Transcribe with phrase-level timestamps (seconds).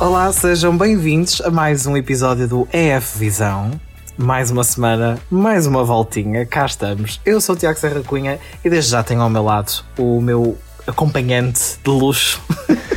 [0.00, 3.72] Olá, sejam bem-vindos a mais um episódio do EF Visão.
[4.16, 7.20] Mais uma semana, mais uma voltinha, cá estamos.
[7.26, 10.56] Eu sou o Tiago Serra Cunha e desde já tenho ao meu lado o meu
[10.86, 12.40] acompanhante de luxo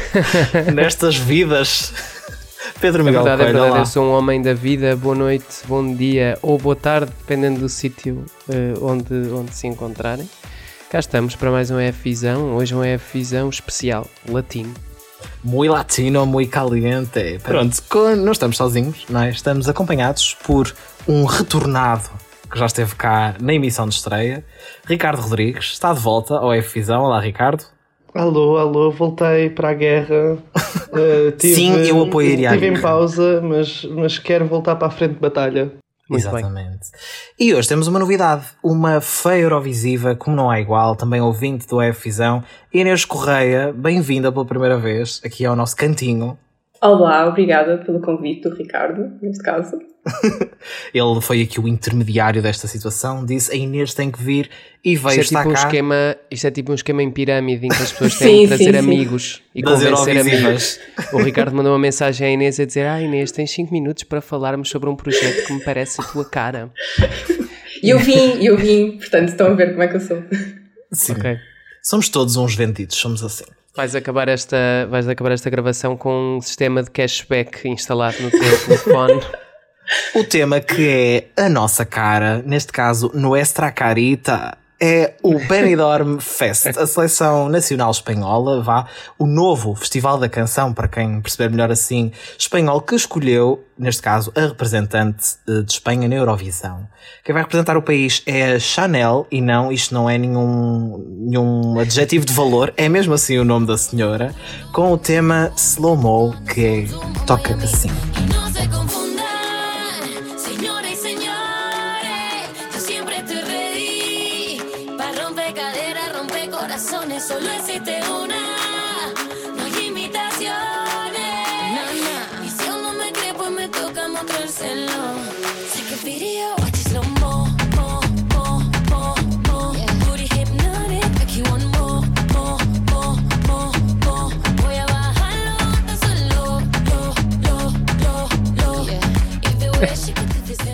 [0.75, 1.91] nestas vidas.
[2.79, 3.81] Pedro Miguel é verdade, Coelho, é verdade.
[3.81, 4.95] Eu sou um homem da vida.
[4.95, 10.29] Boa noite, bom dia ou boa tarde, dependendo do sítio eh, onde, onde se encontrarem.
[10.87, 12.55] Cá estamos para mais um EF Visão.
[12.55, 14.90] Hoje um EF Visão especial, latino.
[15.43, 17.39] Muito latino, muito caliente.
[17.43, 17.81] Pronto,
[18.17, 19.29] não estamos sozinhos, não é?
[19.29, 20.71] Estamos acompanhados por
[21.07, 22.09] um retornado
[22.51, 24.43] que já esteve cá na emissão de estreia.
[24.85, 27.01] Ricardo Rodrigues está de volta ao EF Visão.
[27.03, 27.63] Olá, Ricardo.
[28.13, 30.33] Alô, alô, voltei para a guerra.
[30.91, 34.91] Uh, tive- Sim, eu apoiaria a Estive em pausa, mas, mas quero voltar para a
[34.91, 35.71] frente de batalha.
[36.11, 36.39] Muito bem.
[36.39, 36.89] Exatamente.
[37.39, 41.81] E hoje temos uma novidade, uma feia Eurovisiva, como não há igual, também ouvinte do
[41.81, 46.37] EF Visão, Inês Correia, bem-vinda pela primeira vez aqui ao nosso cantinho.
[46.81, 49.79] Olá, obrigada pelo convite do Ricardo, neste caso.
[50.93, 54.49] Ele foi aqui o intermediário desta situação, disse a Inês tem que vir
[54.83, 57.11] e veio Isto é, estar tipo um cá esquema, isto é tipo um esquema em
[57.11, 58.77] pirâmide em que as pessoas Sim, têm de trazer sim, sim.
[58.77, 60.79] amigos e das convencer amigos.
[61.13, 64.21] O Ricardo mandou uma mensagem à Inês a dizer: Ah, Inês, tens 5 minutos para
[64.21, 66.71] falarmos sobre um projeto que me parece a tua cara.
[67.83, 70.23] E eu vim, eu vim, portanto estão a ver como é que eu sou.
[70.91, 71.13] Sim.
[71.13, 71.37] Ok.
[71.83, 73.45] Somos todos uns vendidos, somos assim.
[73.75, 74.57] Vais acabar, esta,
[74.89, 79.21] vais acabar esta gravação com um sistema de cashback instalado no teu telefone.
[80.15, 86.65] O tema que é a nossa cara, neste caso, Nuestra Carita, é o Benidorm Fest,
[86.75, 88.87] a seleção nacional espanhola, vá,
[89.19, 94.31] o novo Festival da Canção, para quem perceber melhor assim, espanhol, que escolheu, neste caso,
[94.35, 96.87] a representante eh, de Espanha na Eurovisão.
[97.23, 100.97] Quem vai representar o país é a Chanel, e não, isto não é nenhum,
[101.27, 104.33] nenhum adjetivo de valor, é mesmo assim o nome da senhora,
[104.73, 107.91] com o tema Slow Mo, que é, toca assim.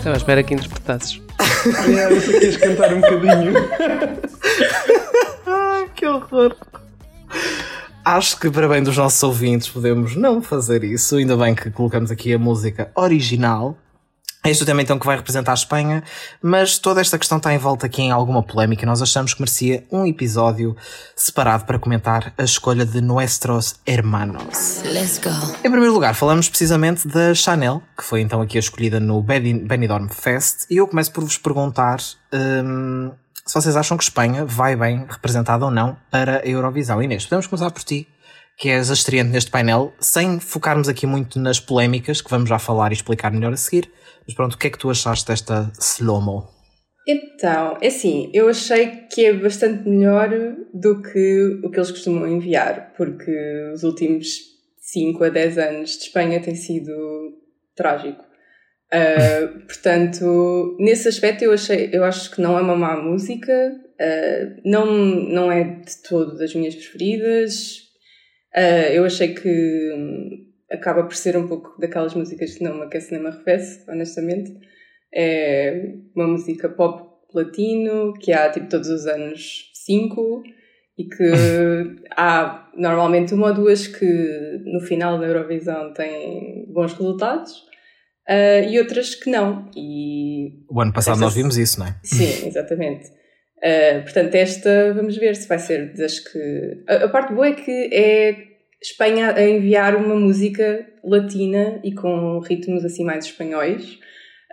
[0.08, 1.20] Estava à espera que interpretasses.
[1.88, 3.52] Yeah, eu que queres cantar um bocadinho.
[5.44, 6.54] Ai, que horror!
[8.04, 11.16] Acho que, para bem dos nossos ouvintes, podemos não fazer isso.
[11.16, 13.76] Ainda bem que colocamos aqui a música original.
[14.44, 16.02] Este é o tema então que vai representar a Espanha,
[16.40, 18.86] mas toda esta questão está envolta aqui em alguma polémica.
[18.86, 20.76] Nós achamos que merecia um episódio
[21.14, 24.80] separado para comentar a escolha de Nuestros Hermanos.
[24.84, 25.30] let's go.
[25.58, 29.58] Em primeiro lugar, falamos precisamente da Chanel, que foi então aqui a escolhida no Beni-
[29.64, 31.98] Benidorm Fest, e eu começo por vos perguntar
[32.32, 33.10] hum,
[33.44, 37.02] se vocês acham que Espanha vai bem representada ou não para a Eurovisão.
[37.02, 38.08] Inês, podemos começar por ti,
[38.56, 42.58] que és a estreante neste painel, sem focarmos aqui muito nas polémicas, que vamos já
[42.58, 43.90] falar e explicar melhor a seguir.
[44.28, 46.46] Mas pronto, o que é que tu achaste desta slow-mo?
[47.06, 50.28] Então, é assim, eu achei que é bastante melhor
[50.74, 53.32] do que o que eles costumam enviar, porque
[53.72, 54.28] os últimos
[54.78, 56.92] 5 a 10 anos de Espanha tem sido
[57.74, 58.22] trágico.
[58.92, 64.60] Ah, portanto, nesse aspecto eu achei, eu acho que não é uma má música, ah,
[64.62, 67.78] não, não é de todo das minhas preferidas.
[68.54, 73.12] Ah, eu achei que acaba por ser um pouco daquelas músicas que não me aquece
[73.12, 74.52] nem me arrefece, honestamente.
[75.14, 80.42] É uma música pop latino que há tipo todos os anos cinco
[80.96, 81.32] e que
[82.16, 84.06] há normalmente uma ou duas que
[84.64, 87.68] no final da Eurovisão têm bons resultados
[88.28, 89.70] ah, e outras que não.
[89.74, 91.96] E O ano passado nós vimos isso, não é?
[92.02, 93.08] Sim, exatamente.
[93.58, 96.84] Uh, portanto, esta vamos ver se vai ser das que.
[96.86, 98.47] A, a parte boa é que é
[98.82, 103.98] Espanha a enviar uma música latina e com ritmos assim mais espanhóis.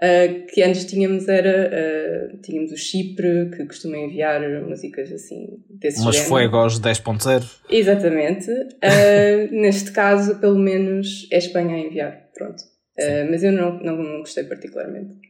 [0.02, 6.02] uh, que antes tínhamos era uh, tínhamos o Chipre que costuma enviar músicas assim desse
[6.02, 6.30] Umas género.
[6.30, 7.44] Fuegos 10.0.
[7.70, 8.52] Exatamente.
[8.52, 12.30] Uh, neste caso, pelo menos, é Espanha a enviar.
[12.34, 12.64] Pronto.
[13.30, 15.25] Mas eu não, não gostei particularmente.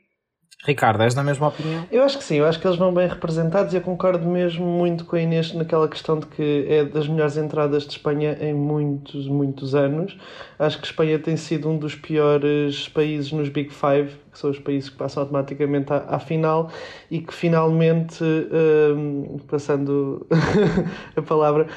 [0.66, 1.86] Ricardo, és da mesma opinião?
[1.92, 4.66] Eu acho que sim, eu acho que eles vão bem representados e eu concordo mesmo
[4.66, 8.54] muito com a Inês naquela questão de que é das melhores entradas de Espanha em
[8.54, 10.18] muitos, muitos anos.
[10.58, 14.58] Acho que Espanha tem sido um dos piores países nos Big Five, que são os
[14.58, 16.72] países que passam automaticamente à, à final
[17.12, 20.26] e que finalmente, hum, passando
[21.16, 21.68] a palavra,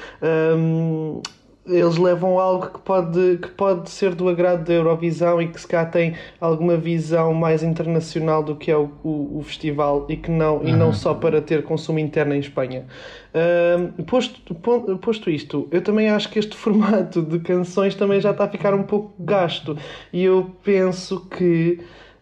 [0.57, 1.21] hum,
[1.69, 5.67] eles levam algo que pode, que pode ser do agrado da Eurovisão e que se
[5.67, 10.31] cá tem alguma visão mais internacional do que é o, o, o festival e que
[10.31, 12.87] não, e não só para ter consumo interno em Espanha.
[13.35, 14.55] Ahm, posto,
[14.99, 18.75] posto isto, eu também acho que este formato de canções também já está a ficar
[18.75, 19.77] um pouco gasto
[20.13, 21.81] e eu penso que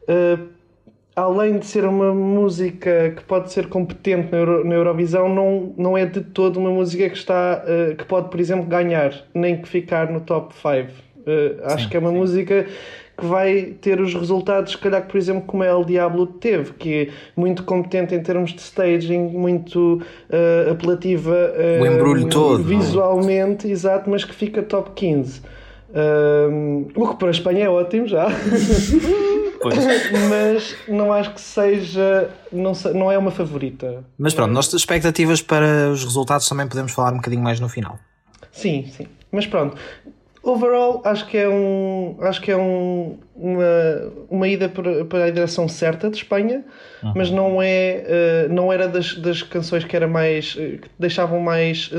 [0.08, 0.55] ah,
[1.16, 5.98] além de ser uma música que pode ser competente na, Euro- na Eurovisão, não, não
[5.98, 9.68] é de todo uma música que está eh, que pode, por exemplo, ganhar, nem que
[9.68, 10.92] ficar no top 5.
[11.64, 12.18] acho Sim, que é uma sim.
[12.18, 12.66] música
[13.18, 16.94] que vai ter os resultados, se calhar, que, por exemplo, como El Diablo teve, que
[16.94, 23.06] é muito competente em termos de staging, muito eh, apelativa eh, O embrulho todo, é?
[23.08, 25.40] visualmente, exato, mas que fica top 15.
[25.94, 28.28] Um, o que para a Espanha é ótimo já.
[30.30, 32.30] Mas não acho que seja.
[32.52, 34.04] Não, não é uma favorita.
[34.18, 37.98] Mas pronto, nossas expectativas para os resultados também podemos falar um bocadinho mais no final.
[38.52, 39.06] Sim, sim.
[39.32, 39.76] Mas pronto.
[40.42, 42.16] Overall, acho que é um.
[42.20, 43.64] Acho que é um, uma,
[44.30, 46.64] uma ida para, para a direção certa de Espanha,
[47.16, 48.04] mas não é.
[48.06, 50.54] eh, não era das, das canções que era mais.
[50.56, 51.90] eh, que deixavam mais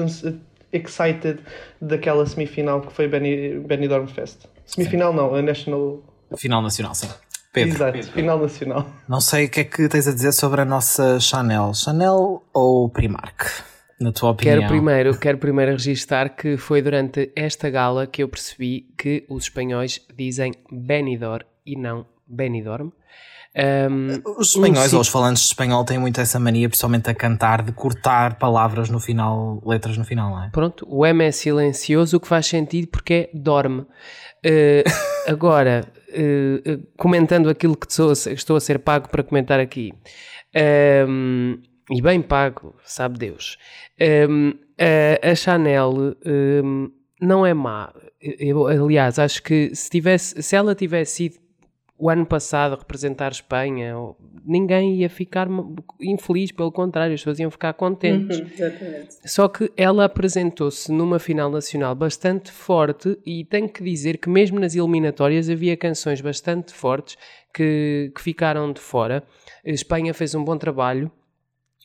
[0.77, 1.39] excited
[1.81, 4.45] daquela semifinal que foi Benny, Benidorm Fest.
[4.65, 6.03] Semifinal não, a National.
[6.37, 7.07] Final nacional, sim.
[7.53, 8.85] Pedro, Exato, final nacional.
[9.07, 11.73] não sei o que é que tens a dizer sobre a nossa Chanel.
[11.73, 13.63] Chanel ou Primark?
[13.99, 14.57] Na tua opinião?
[14.59, 19.45] Quero primeiro, quero primeiro registar que foi durante esta gala que eu percebi que os
[19.45, 22.91] espanhóis dizem Benidorm e não Benidorm.
[23.59, 27.13] Ahm, Os espanhóis um ou os falantes de espanhol têm muito essa mania, principalmente a
[27.15, 30.49] cantar, de cortar palavras no final, letras no final, não é?
[30.51, 33.85] Pronto, o M é silencioso, o que faz sentido porque é dorme.
[34.45, 34.83] Eh,
[35.27, 39.91] agora, eh, eh, comentando aquilo que sou- estou a ser pago para comentar aqui,
[40.53, 41.55] ehm,
[41.89, 43.57] e bem pago, sabe Deus,
[43.99, 46.15] Ehm, a, a Chanel
[47.19, 47.91] não é má.
[48.21, 51.37] Eu, aliás, acho que se, tivesse, se ela tivesse ido
[51.99, 53.95] o ano passado a representar Espanha,
[54.45, 55.47] ninguém ia ficar
[55.99, 58.37] infeliz, pelo contrário, as pessoas iam ficar contentes.
[58.39, 59.15] Uhum, exatamente.
[59.25, 64.59] Só que ela apresentou-se numa final nacional bastante forte e tenho que dizer que mesmo
[64.59, 67.17] nas eliminatórias havia canções bastante fortes
[67.53, 69.23] que, que ficaram de fora.
[69.65, 71.11] A Espanha fez um bom trabalho.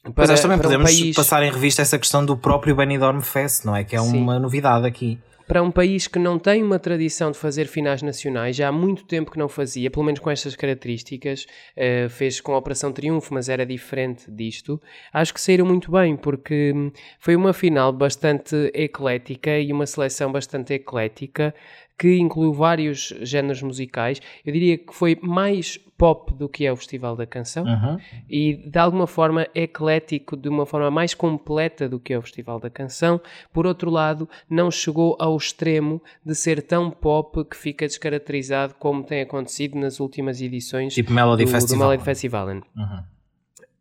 [0.04, 2.74] Mas para- nós também para um podemos país- passar em revista essa questão do próprio
[2.76, 3.84] Benidorm Fest, não é?
[3.84, 4.18] Que é Sim.
[4.18, 5.18] uma novidade aqui.
[5.52, 9.04] Para um país que não tem uma tradição de fazer finais nacionais, já há muito
[9.04, 11.46] tempo que não fazia, pelo menos com estas características,
[11.76, 14.80] eh, fez com a Operação Triunfo, mas era diferente disto.
[15.12, 20.32] Acho que saíram muito bem, porque hum, foi uma final bastante eclética e uma seleção
[20.32, 21.54] bastante eclética
[21.98, 24.20] que incluiu vários géneros musicais.
[24.44, 27.96] Eu diria que foi mais pop do que é o Festival da Canção Uhum.
[28.28, 32.58] e de alguma forma eclético, de uma forma mais completa do que é o Festival
[32.58, 33.20] da Canção.
[33.52, 39.04] Por outro lado, não chegou ao extremo de ser tão pop que fica descaracterizado como
[39.04, 41.78] tem acontecido nas últimas edições Tipo Melody do, Festival.
[41.78, 42.48] do Melody Festival.
[42.48, 42.62] Uhum.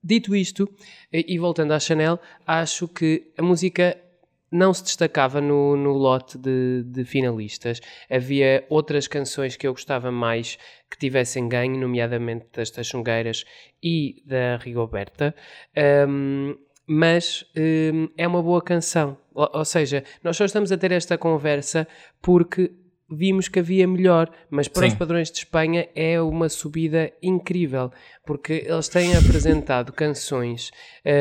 [0.04, 0.70] Dito isto,
[1.12, 3.98] e e voltando à Chanel, acho que a música
[4.52, 7.80] não se destacava no, no lote de, de finalistas.
[8.10, 10.58] Havia outras canções que eu gostava mais
[10.90, 13.46] que tivessem ganho, nomeadamente das Taxungueiras
[13.82, 15.34] e da Rigoberta.
[15.76, 19.18] Ahm, mas hum, é uma boa canção.
[19.34, 21.88] Ou, ou seja, nós só estamos a ter esta conversa
[22.22, 22.72] porque
[23.12, 24.88] vimos que havia melhor, mas para Sim.
[24.88, 27.92] os padrões de Espanha é uma subida incrível,
[28.26, 30.72] porque eles têm apresentado canções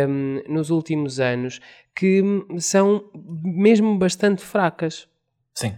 [0.09, 1.61] hum, nos últimos anos
[2.01, 2.23] que
[2.59, 3.05] são
[3.45, 5.07] mesmo bastante fracas.
[5.55, 5.75] Sim.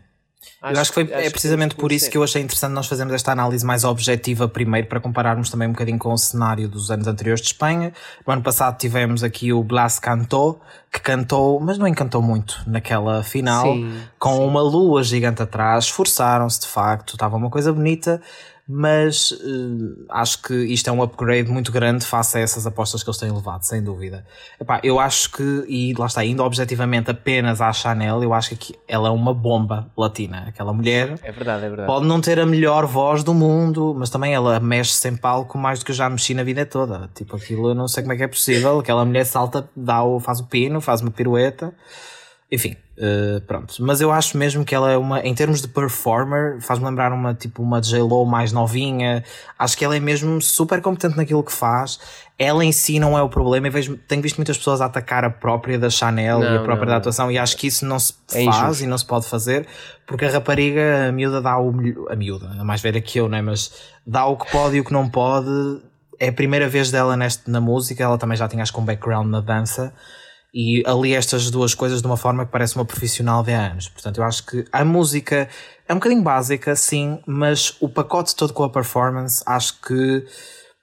[0.63, 3.33] eu acho que foi, é precisamente por isso que eu achei interessante nós fazermos esta
[3.33, 7.41] análise mais objetiva primeiro para compararmos também um bocadinho com o cenário dos anos anteriores
[7.41, 7.93] de Espanha.
[8.25, 10.61] No ano passado tivemos aqui o Blas Cantou,
[10.93, 14.45] que cantou, mas não encantou muito naquela final, Sim, com sim.
[14.45, 18.23] uma lua gigante atrás, esforçaram-se de facto, estava uma coisa bonita,
[18.69, 23.11] mas eh, acho que isto é um upgrade muito grande face a essas apostas que
[23.11, 24.25] eles têm levado, sem dúvida.
[24.61, 28.75] Epá, eu acho que, e lá está, indo objetivamente apenas à Chanel, eu acho que
[28.87, 30.45] ela é uma bomba latina.
[30.49, 31.87] Aquela mulher É verdade, é verdade.
[31.87, 35.81] pode não ter a melhor voz do mundo, mas também ela mexe-se em palco mais
[35.81, 37.11] do que eu já mexi na vida toda.
[37.15, 38.79] Tipo, aquilo eu não sei como é que é possível.
[38.79, 41.75] Aquela mulher salta, dá o, faz o pino, faz uma pirueta.
[42.55, 43.75] Enfim, eh, pronto.
[43.81, 47.33] Mas eu acho mesmo que ela é uma, em termos de performer, faz-me lembrar uma,
[47.33, 49.25] tipo, uma J-Lo mais novinha.
[49.59, 51.99] Acho que ela é mesmo super competente naquilo que faz.
[52.39, 53.69] Ela em si não é o problema.
[53.69, 56.63] Eu vejo, tenho visto muitas pessoas a atacar a própria da Chanel e Não, a
[56.63, 56.99] própria não, da não.
[56.99, 58.85] atuação e acho que isso não se É faz injusto.
[58.85, 59.67] e não se pode fazer
[60.07, 63.31] porque a rapariga, a miúda dá o melhor, a miúda, a mais velha que eu,
[63.31, 63.41] né?
[63.41, 63.73] Mas
[64.07, 65.49] dá o que pode e o que não pode.
[66.21, 68.85] É a primeira vez dela neste, na música, ela também já tinha acho que um
[68.85, 69.91] background na dança
[70.55, 73.89] e ali estas duas coisas de uma forma que parece uma profissional de há anos.
[73.89, 75.49] Portanto, eu acho que a música
[75.89, 80.25] é um bocadinho básica, sim, mas o pacote todo com a performance acho que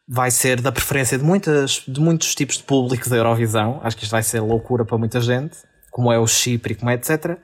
[0.07, 3.79] vai ser da preferência de, muitas, de muitos tipos de público da Eurovisão.
[3.83, 5.57] Acho que isto vai ser loucura para muita gente,
[5.91, 7.37] como é o Chipre como é etc.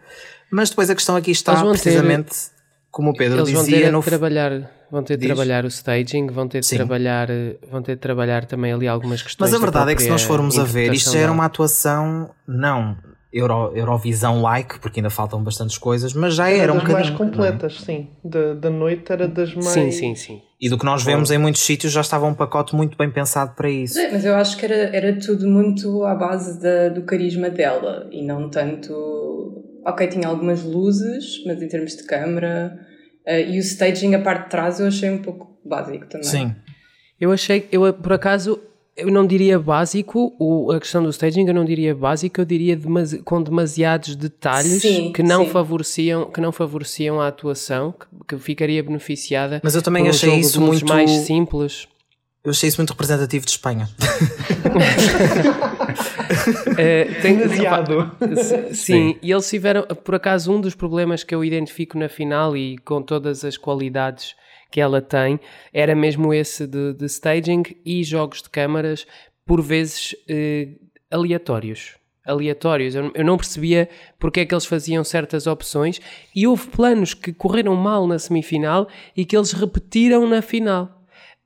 [0.51, 2.51] Mas depois a questão aqui está precisamente, ter,
[2.89, 4.01] como o Pedro eles dizia, vão ter no...
[4.01, 7.27] trabalhar Vão ter de trabalhar o staging, vão ter de trabalhar,
[7.69, 9.51] vão ter de trabalhar também ali algumas questões.
[9.51, 12.29] Mas a verdade é que se nós formos a ver, isto já era uma atuação
[12.47, 12.95] não
[13.35, 16.99] Euro, Eurovisão-like, porque ainda faltam bastantes coisas, mas já era, era um bocadinho.
[16.99, 18.07] mais completas, sim.
[18.23, 19.67] Da, da noite era das mais.
[19.67, 20.41] Sim, sim, sim.
[20.61, 23.53] E do que nós vemos em muitos sítios já estava um pacote muito bem pensado
[23.53, 23.99] para isso.
[23.99, 28.07] É, mas eu acho que era, era tudo muito à base da, do carisma dela
[28.09, 28.93] e não tanto.
[29.85, 32.79] Ok, tinha algumas luzes, mas em termos de câmara.
[33.27, 36.27] Uh, e o staging, a parte de trás, eu achei um pouco básico também.
[36.27, 36.55] Sim.
[37.19, 38.59] Eu achei, eu por acaso,
[38.95, 42.75] eu não diria básico, o, a questão do staging eu não diria básico, eu diria
[42.75, 45.51] demasi com demasiados detalhes sim, que não sim.
[45.51, 49.59] favoreciam que não favoreciam a atuação, que, que ficaria beneficiada.
[49.63, 51.87] Mas eu também um achei isso muito mais simples.
[52.45, 53.89] Eu achei isso muito representativo de Espanha.
[56.69, 56.75] uh,
[57.23, 58.11] tem, Demasiado.
[58.35, 62.55] Sim, sim, e eles tiveram, por acaso, um dos problemas que eu identifico na final
[62.55, 64.35] e com todas as qualidades
[64.69, 65.39] que ela tem
[65.73, 69.07] era mesmo esse de, de staging e jogos de câmaras,
[69.43, 71.95] por vezes uh, aleatórios.
[72.23, 75.99] Aleatórios, eu, eu não percebia porque é que eles faziam certas opções
[76.35, 78.87] e houve planos que correram mal na semifinal
[79.17, 80.94] e que eles repetiram na final.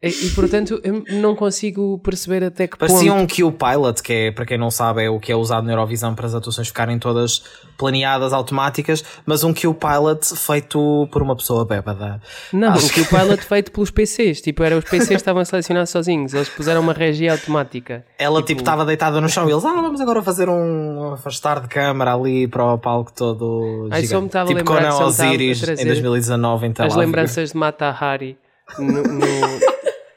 [0.01, 3.22] E, e, portanto eu não consigo perceber até que Parecia ponto...
[3.22, 5.74] um Q Pilot, que é, para quem não sabe, é o que é usado na
[5.74, 7.44] Eurovisão para as atuações ficarem todas
[7.77, 12.22] planeadas, automáticas, mas um Q Pilot feito por uma pessoa bêbada.
[12.53, 12.86] Não, Acho...
[12.86, 16.48] um Q Pilot feito pelos PCs, tipo, era os PCs estavam a selecionar sozinhos, eles
[16.48, 18.06] puseram uma regia automática.
[18.18, 21.60] Ela tipo estava tipo, deitada no chão e eles, ah, vamos agora fazer um afastar
[21.60, 24.08] de câmara ali para o palco todo Ai, gigante.
[24.08, 28.38] Só me estava tipo a Osiris em 2019 em Tel As lembranças de Mata Hari
[28.77, 29.03] no...
[29.03, 29.60] no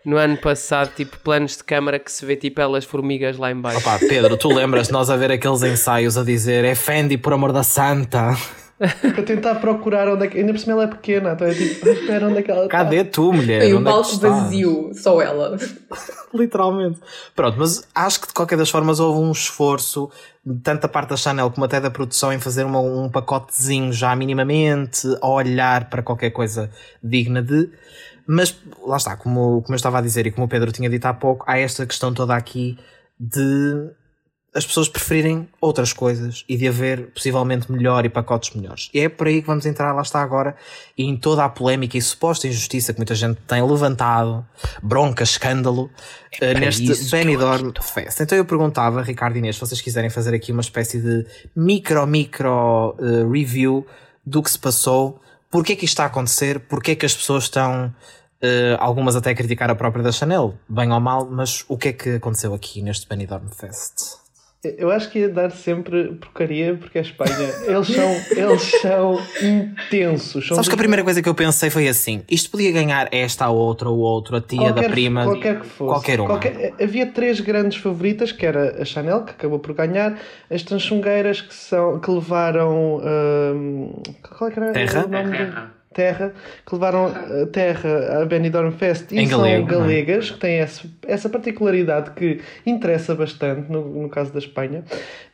[0.04, 3.60] no ano passado, tipo, planos de câmara que se vê tipo elas formigas lá em
[3.60, 3.78] baixo.
[3.78, 7.52] Opa, Pedro, tu lembras nós a ver aqueles ensaios a dizer é Fendi por amor
[7.52, 8.36] da santa?
[9.00, 10.38] Para tentar procurar onde é que.
[10.38, 12.78] Ainda por cima ela é pequena, então é tipo, espera onde é que ela está.
[12.78, 13.62] Cadê tu, mulher?
[13.68, 15.56] E o palco é vazio, só ela.
[16.34, 16.98] Literalmente.
[17.36, 20.10] Pronto, mas acho que de qualquer das formas houve um esforço,
[20.64, 24.16] tanto da parte da Chanel como até da produção, em fazer uma, um pacotezinho já
[24.16, 26.68] minimamente, a olhar para qualquer coisa
[27.00, 27.70] digna de.
[28.32, 31.04] Mas lá está, como, como eu estava a dizer e como o Pedro tinha dito
[31.04, 32.78] há pouco, há esta questão toda aqui
[33.20, 33.90] de
[34.54, 38.90] as pessoas preferirem outras coisas e de haver possivelmente melhor e pacotes melhores.
[38.92, 40.56] E é por aí que vamos entrar, lá está agora,
[40.96, 44.46] e em toda a polémica e suposta injustiça que muita gente tem levantado,
[44.82, 45.90] bronca, escândalo,
[46.40, 48.20] é uh, neste Benidorm Fest.
[48.20, 52.06] Então eu perguntava, Ricardo e Inês, se vocês quiserem fazer aqui uma espécie de micro,
[52.06, 53.86] micro uh, review
[54.24, 55.22] do que se passou
[55.52, 56.60] Porquê que isto está a acontecer?
[56.60, 57.94] Porquê que as pessoas estão,
[58.42, 61.92] uh, algumas até criticar a própria da Chanel, bem ou mal, mas o que é
[61.92, 64.22] que aconteceu aqui neste Benidorm Fest?
[64.64, 70.46] Eu acho que ia dar sempre porcaria porque a Espanha, eles são, eles são intensos.
[70.46, 73.46] São Sabes que a primeira coisa que eu pensei foi assim: isto podia ganhar esta,
[73.46, 75.90] a outra, o outro, a tia qualquer, da prima, qualquer que fosse.
[75.90, 76.28] Qualquer uma.
[76.28, 80.16] Qualquer, havia três grandes favoritas, que era a Chanel, que acabou por ganhar,
[80.48, 83.00] as Tanchungueiras que, são, que levaram.
[83.02, 84.00] Hum,
[84.38, 85.06] qual é que era Terra?
[85.06, 85.38] o nome?
[85.38, 85.81] Terra.
[85.92, 86.32] Terra,
[86.66, 89.76] que levaram a Terra à Benidorm Fest e em são galego, é?
[89.76, 94.84] galegas, que têm essa, essa particularidade que interessa bastante no, no caso da Espanha.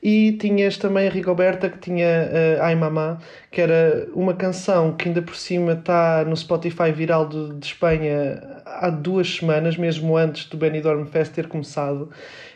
[0.02, 3.18] E tinhas também a Rigoberta, que tinha uh, Ai Mamá,
[3.50, 8.58] que era uma canção que ainda por cima está no Spotify viral de, de Espanha
[8.64, 12.10] há duas semanas, mesmo antes do Benidorm Fest ter começado.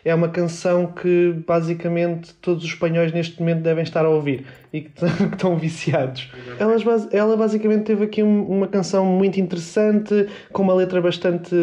[0.04, 4.80] É uma canção que basicamente todos os espanhóis neste momento devem estar a ouvir e
[4.82, 4.90] que
[5.32, 6.30] estão viciados.
[6.58, 6.76] Ela,
[7.12, 11.54] ela basicamente teve aqui uma canção muito interessante, com uma letra bastante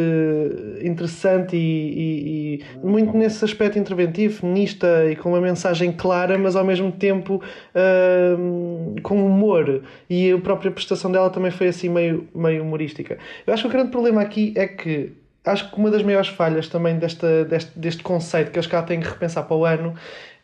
[0.81, 6.55] interessante e, e, e muito nesse aspecto interventivo, feminista e com uma mensagem clara, mas
[6.55, 7.43] ao mesmo tempo
[7.75, 9.83] uh, com humor.
[10.09, 13.17] E a própria prestação dela também foi assim meio, meio humorística.
[13.45, 15.13] Eu acho que o grande problema aqui é que
[15.45, 18.99] acho que uma das maiores falhas também desta, deste, deste conceito que eles cá têm
[18.99, 19.95] que repensar para o ano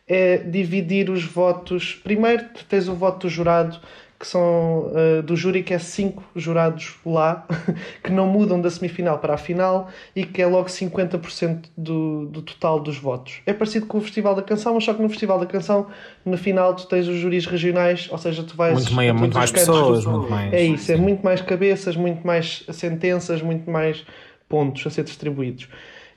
[0.08, 2.00] é dividir os votos.
[2.02, 3.78] Primeiro, tens o voto do jurado,
[4.26, 7.46] que são uh, do júri, que é cinco jurados lá,
[8.02, 12.42] que não mudam da semifinal para a final e que é logo 50% do, do
[12.42, 13.40] total dos votos.
[13.46, 15.86] É parecido com o Festival da Canção, mas só que no Festival da Canção,
[16.24, 18.74] no final, tu tens os júris regionais, ou seja, tu vais.
[18.74, 20.52] Muito, meio, muito mais pessoas, muito mais.
[20.52, 24.04] É isso, é muito mais cabeças, muito mais sentenças, muito mais
[24.48, 25.68] pontos a ser distribuídos.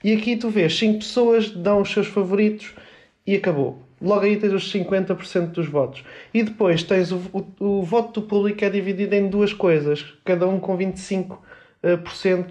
[0.04, 2.74] E aqui tu vês, cinco pessoas dão os seus favoritos
[3.28, 3.84] e acabou.
[4.02, 6.04] Logo aí tens os 50% dos votos.
[6.34, 10.48] E depois tens o, o, o voto do público é dividido em duas coisas, cada
[10.48, 11.38] um com 25%
[11.84, 11.98] eh,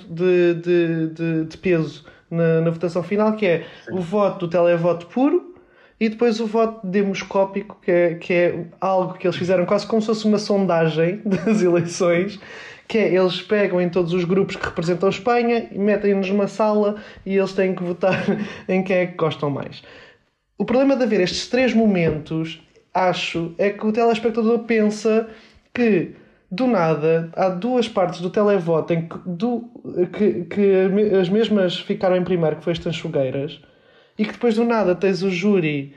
[0.09, 5.07] de, de, de, de peso na, na votação final, que é o voto do televoto
[5.07, 5.55] puro
[6.01, 10.01] e depois o voto demoscópico, que é, que é algo que eles fizeram quase como
[10.01, 12.39] se fosse uma sondagem das eleições,
[12.87, 16.97] que é eles pegam em todos os grupos que representam Espanha e metem-nos numa sala
[17.27, 18.25] e eles têm que votar
[18.69, 19.83] em quem é que gostam mais.
[20.59, 22.61] O problema de haver estes três momentos,
[22.93, 25.29] acho, é que o telespectador pensa
[25.73, 26.17] que
[26.51, 29.71] do nada há duas partes do televoto em que, do,
[30.13, 33.61] que, que as mesmas ficaram em primeiro, que foi as Tanchugueiras,
[34.19, 35.95] e que depois do nada tens o júri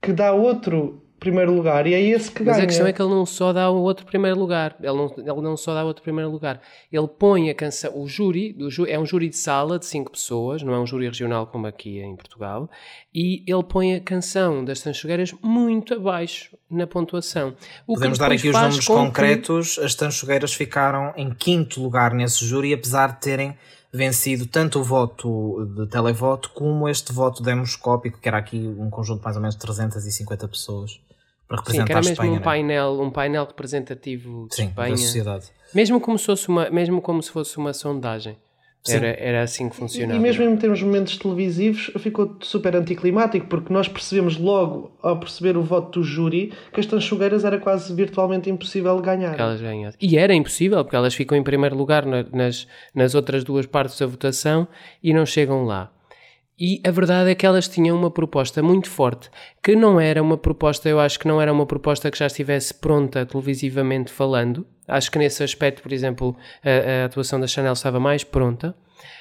[0.00, 2.64] que dá outro primeiro lugar e é esse que Mas ganha.
[2.64, 4.76] a questão é que ele não só dá o outro primeiro lugar.
[4.80, 6.60] Ele não, ele não só dá o outro primeiro lugar.
[6.90, 7.92] Ele põe a canção.
[7.94, 10.86] O júri, do ju- é um júri de sala de cinco pessoas, não é um
[10.86, 12.68] júri regional como aqui em Portugal.
[13.14, 17.54] E ele põe a canção das Tanchugueiras muito abaixo na pontuação.
[17.86, 19.78] O Podemos dar aqui os números com que- concretos.
[19.78, 23.56] As Tanchogueiras ficaram em quinto lugar nesse júri, apesar de terem
[23.94, 29.18] vencido tanto o voto de televoto como este voto demoscópico, que era aqui um conjunto
[29.18, 30.98] de mais ou menos 350 pessoas
[31.56, 32.32] para Sim, representar que era a mesmo Espanha.
[32.32, 32.40] um né?
[32.40, 34.90] painel, um painel representativo de Sim, Espanha.
[34.90, 35.46] da sociedade.
[35.74, 38.36] Mesmo como se fosse uma, mesmo como se fosse uma sondagem.
[38.84, 38.94] Sim.
[38.96, 40.18] Era, era assim que funcionava.
[40.18, 45.20] E mesmo em termos de momentos televisivos ficou super anticlimático, porque nós percebemos logo, ao
[45.20, 49.36] perceber o voto do júri, que as tanchugueiras era quase virtualmente impossível de ganhar.
[49.36, 49.98] que elas ganhassem.
[50.02, 53.96] E era impossível, porque elas ficam em primeiro lugar na- nas, nas outras duas partes
[54.00, 54.66] da votação
[55.00, 55.92] e não chegam lá.
[56.58, 59.30] E a verdade é que elas tinham uma proposta muito forte,
[59.62, 62.74] que não era uma proposta, eu acho que não era uma proposta que já estivesse
[62.74, 64.66] pronta televisivamente falando.
[64.86, 68.74] Acho que nesse aspecto, por exemplo, a, a atuação da Chanel estava mais pronta.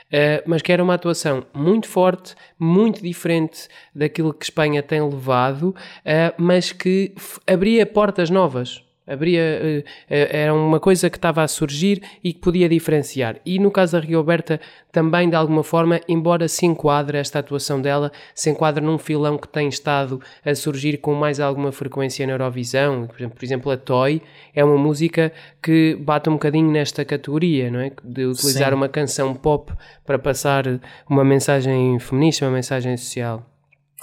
[0.07, 5.69] Uh, mas que era uma atuação muito forte, muito diferente daquilo que Espanha tem levado,
[5.69, 7.15] uh, mas que
[7.47, 8.83] abria portas novas.
[9.07, 13.37] Abria, uh, uh, era uma coisa que estava a surgir e que podia diferenciar.
[13.45, 14.59] E no caso da Rioberta,
[14.91, 19.47] também de alguma forma, embora se enquadre esta atuação dela, se enquadra num filão que
[19.47, 23.07] tem estado a surgir com mais alguma frequência na Eurovisão.
[23.07, 24.21] Por exemplo, a Toy
[24.53, 27.91] é uma música que bate um bocadinho nesta categoria, não é?
[28.03, 28.75] De utilizar Sim.
[28.75, 29.73] uma canção pop
[30.05, 30.65] para passar
[31.09, 33.45] uma mensagem feminista, uma mensagem social.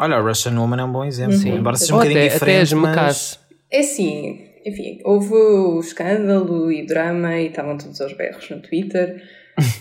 [0.00, 1.36] Olha, a Russian Woman é um bom exemplo.
[1.36, 1.56] Sim.
[1.56, 3.40] Embora seja um Ou bocadinho até, até as diferente, mas...
[3.70, 9.22] É assim, enfim, houve o escândalo e drama e estavam todos aos berros no Twitter.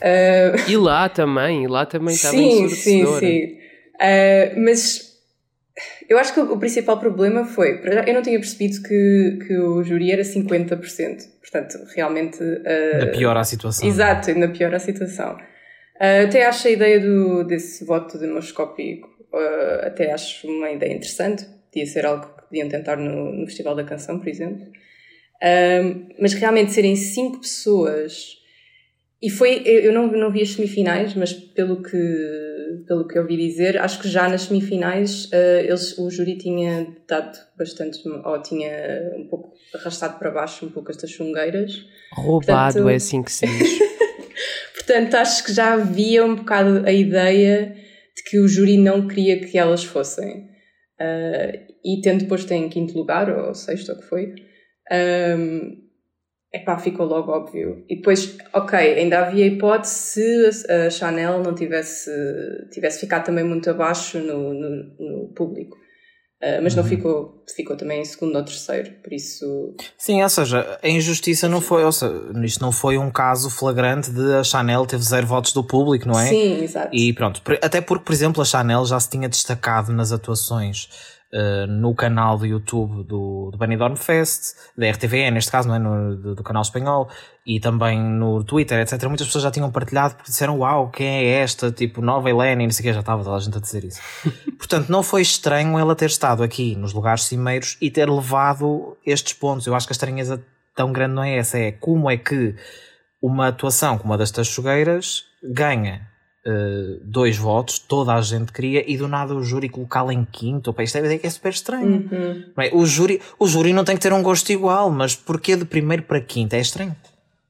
[0.01, 3.57] Ah, E lá também, e lá também estava sim, sim, sim.
[4.01, 5.07] Ah, mas
[6.09, 10.11] eu acho que o, principal problema foi, eu não tinha percebido que, que o júri
[10.11, 11.37] era 50%.
[11.41, 12.39] Portanto, realmente.
[12.65, 13.87] ah, Ainda piora a situação.
[13.87, 15.37] Exato, ainda piora a situação.
[15.99, 21.45] Ah, até acho a ideia do, desse voto demoscópico, ah, até acho uma ideia interessante.
[21.71, 24.65] Podia ser algo podiam tentar no, no Festival da Canção, por exemplo.
[25.41, 28.37] Ah, mas realmente serem cinco pessoas.
[29.21, 31.97] E foi, eu não, não vi as semifinais, mas pelo que,
[32.87, 36.87] pelo que eu ouvi dizer, acho que já nas semifinais ah, eles, o júri tinha
[37.07, 38.71] dado bastante, ou tinha
[39.17, 41.85] um pouco arrastado para baixo um pouco estas chungueiras.
[42.13, 43.79] Roubado Portanto- é assim que se diz.
[44.73, 47.75] Portanto, acho que já havia um bocado a ideia
[48.15, 50.47] de que o júri não queria que elas fossem.
[50.99, 51.51] Ah,
[51.87, 54.35] e tendo posto em quinto lugar, ou sexto, ou que foi,
[55.39, 55.87] um,
[56.53, 57.85] epá, ficou logo óbvio.
[57.89, 62.11] E depois, ok, ainda havia hipótese se a Chanel não tivesse,
[62.73, 64.69] tivesse ficado também muito abaixo no, no,
[64.99, 65.77] no público.
[66.41, 70.77] Ah, mas não ficou, ficou também em segundo ou terceiro, por isso Sim, ou seja,
[70.83, 74.85] a injustiça não foi, ou seja, isto não foi um caso flagrante de a Chanel
[74.85, 76.27] teve zero votos do público, não é?
[76.27, 76.95] Sim, exato.
[76.95, 81.65] E pronto, até porque, por exemplo, a Chanel já se tinha destacado nas atuações eh,
[81.67, 85.79] no canal do YouTube do, do Benidorm Fest, da RTVE, neste caso, não é?
[85.79, 87.09] No, do, do canal espanhol,
[87.45, 89.03] e também no Twitter, etc.
[89.09, 91.69] Muitas pessoas já tinham partilhado porque disseram: Uau, quem é esta?
[91.69, 93.83] Tipo, nova Helena, e não sei o que, já estava toda a gente a dizer
[93.83, 93.99] isso.
[94.57, 99.33] Portanto, não foi estranho ela ter estado aqui nos lugares cimeiros e ter levado estes
[99.33, 99.67] pontos.
[99.67, 100.41] Eu acho que a estranheza
[100.73, 102.55] tão grande não é essa, é como é que
[103.21, 106.07] uma atuação como a das Tachogueiras ganha
[106.49, 110.69] eh, dois votos, toda a gente queria, e do nada o júri colocá-la em quinto.
[110.69, 112.07] Opa, isto é, é super estranho.
[112.09, 112.43] Uhum.
[112.57, 112.69] É?
[112.73, 116.03] o, júri, o júri não tem que ter um gosto igual, mas porquê de primeiro
[116.03, 116.55] para quinto?
[116.55, 116.95] É estranho.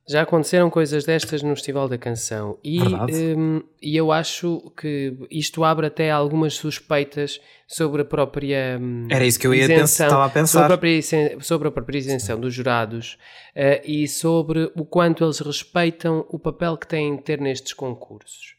[0.09, 5.65] Já aconteceram coisas destas no Festival da Canção e, hum, e eu acho que isto
[5.65, 10.05] abre até algumas suspeitas sobre a própria hum, Era isso que eu ia isenção- pensar,
[10.05, 10.59] estava a pensar.
[10.61, 11.01] sobre a própria,
[11.41, 13.17] sobre a própria isenção dos jurados
[13.53, 18.55] eh, e sobre o quanto eles respeitam o papel que têm de ter nestes concursos.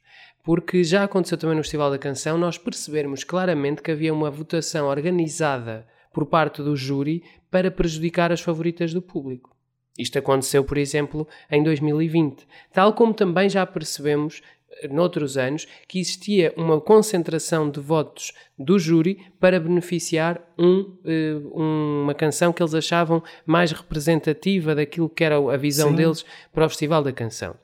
[0.49, 4.87] Porque já aconteceu também no Festival da Canção nós percebermos claramente que havia uma votação
[4.87, 9.55] organizada por parte do júri para prejudicar as favoritas do público.
[9.99, 12.47] Isto aconteceu, por exemplo, em 2020.
[12.73, 14.41] Tal como também já percebemos
[14.81, 21.37] eh, noutros anos que existia uma concentração de votos do júri para beneficiar um, eh,
[21.53, 25.97] uma canção que eles achavam mais representativa daquilo que era a visão Sim.
[25.97, 27.55] deles para o Festival da Canção.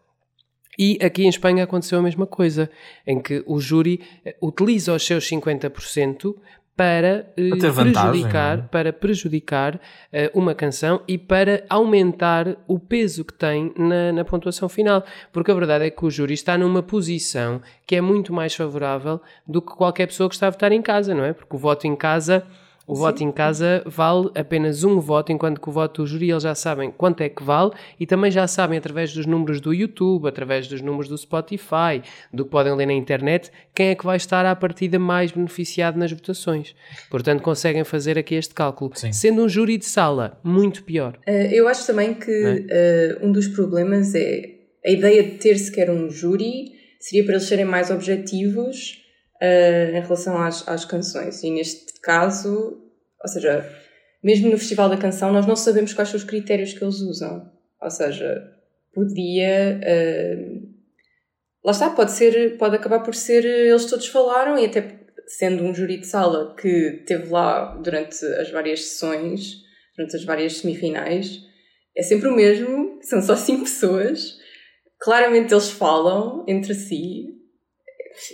[0.78, 2.70] E aqui em Espanha aconteceu a mesma coisa,
[3.06, 6.34] em que o júri eh, utiliza os seus 50%
[6.76, 7.32] para
[7.70, 8.62] vantagem, prejudicar, é?
[8.62, 9.80] para prejudicar
[10.12, 15.04] eh, uma canção e para aumentar o peso que tem na, na pontuação final.
[15.32, 19.20] Porque a verdade é que o júri está numa posição que é muito mais favorável
[19.46, 21.32] do que qualquer pessoa que está a votar em casa, não é?
[21.32, 22.44] Porque o voto em casa.
[22.86, 26.42] O voto em casa vale apenas um voto, enquanto que o voto do júri eles
[26.42, 30.28] já sabem quanto é que vale e também já sabem através dos números do YouTube,
[30.28, 34.16] através dos números do Spotify, do que podem ler na internet, quem é que vai
[34.16, 36.74] estar à partida mais beneficiado nas votações.
[37.10, 38.90] Portanto, conseguem fazer aqui este cálculo.
[38.94, 39.12] Sim.
[39.12, 41.18] Sendo um júri de sala, muito pior.
[41.26, 45.90] Eh, eu acho também que eh, um dos problemas é a ideia de ter sequer
[45.90, 49.02] um júri seria para eles serem mais objetivos
[49.40, 51.42] eh, em relação às, às canções.
[51.42, 52.80] E neste caso,
[53.22, 53.68] ou seja,
[54.22, 57.50] mesmo no Festival da Canção, nós não sabemos quais são os critérios que eles usam.
[57.80, 58.52] Ou seja,
[58.92, 59.80] podia.
[59.82, 60.60] eh,
[61.64, 65.74] lá está, pode ser, pode acabar por ser eles todos falaram e até sendo um
[65.74, 69.62] júri de sala que teve lá durante as várias sessões,
[69.96, 71.40] durante as várias semifinais,
[71.96, 74.38] é sempre o mesmo, são só cinco pessoas,
[74.98, 77.26] claramente eles falam entre si,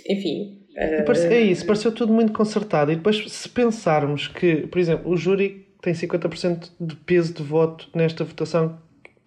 [0.07, 0.60] enfim.
[0.75, 2.91] E parece- É isso, pareceu tudo muito concertado.
[2.91, 7.89] E depois, se pensarmos que, por exemplo, o júri tem 50% de peso de voto
[7.93, 8.77] nesta votação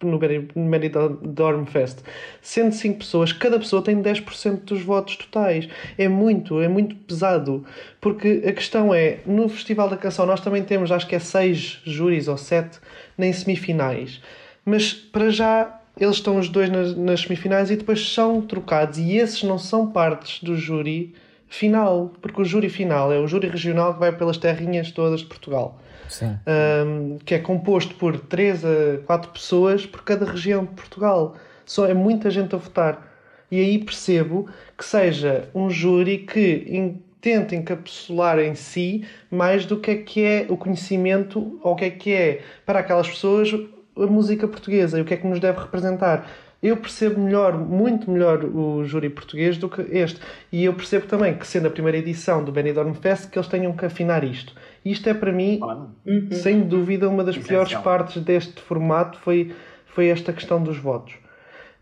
[0.03, 1.99] no Benidorm Fest,
[2.41, 5.67] sendo 5 pessoas, cada pessoa tem 10% dos votos totais.
[5.97, 7.65] É muito, é muito pesado.
[8.01, 11.81] Porque a questão é, no Festival da Canção nós também temos, acho que é 6
[11.85, 12.79] júris ou 7
[13.17, 14.21] nem semifinais.
[14.65, 19.15] Mas para já eles estão os dois nas, nas semifinais e depois são trocados e
[19.15, 21.15] esses não são partes do júri
[21.47, 25.27] final, porque o júri final é o júri regional que vai pelas terrinhas todas de
[25.27, 25.79] Portugal,
[26.85, 28.69] um, que é composto por 3 a
[29.05, 31.35] 4 pessoas por cada região de Portugal.
[31.65, 33.11] Só é muita gente a votar.
[33.49, 39.77] E aí percebo que seja um júri que in- tente encapsular em si mais do
[39.79, 43.51] que é que é o conhecimento ou o que é que é para aquelas pessoas
[43.97, 46.29] a música portuguesa e o que é que nos deve representar.
[46.65, 50.19] Eu percebo melhor, muito melhor o júri português do que este.
[50.51, 53.73] E eu percebo também que, sendo a primeira edição do Benidorm Fest, que eles tenham
[53.73, 54.53] que afinar isto.
[54.83, 55.59] Isto é para mim,
[56.31, 57.83] sem dúvida, uma das piores Essencial.
[57.83, 59.53] partes deste formato foi,
[59.85, 61.13] foi esta questão dos votos.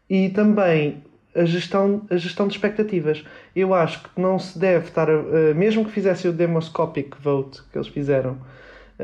[0.09, 1.03] E também
[1.35, 3.23] a gestão, a gestão de expectativas.
[3.55, 7.77] Eu acho que não se deve estar, a- mesmo que fizessem o demoscopic vote que
[7.77, 8.37] eles fizeram,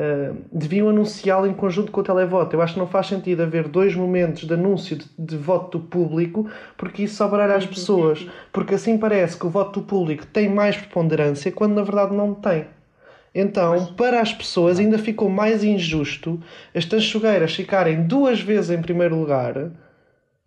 [0.02, 2.56] eh, deviam anunciá-lo em conjunto com o televoto.
[2.56, 5.84] Eu acho que não faz sentido haver dois momentos de anúncio de, de voto do
[5.86, 8.26] público, porque isso só baralha as pessoas.
[8.54, 12.34] Porque assim parece que o voto do público tem mais preponderância, quando na verdade não
[12.34, 12.68] tem.
[13.36, 16.42] Então, para as pessoas, ainda ficou mais injusto
[16.74, 19.70] as tanchugueiras ficarem duas vezes em primeiro lugar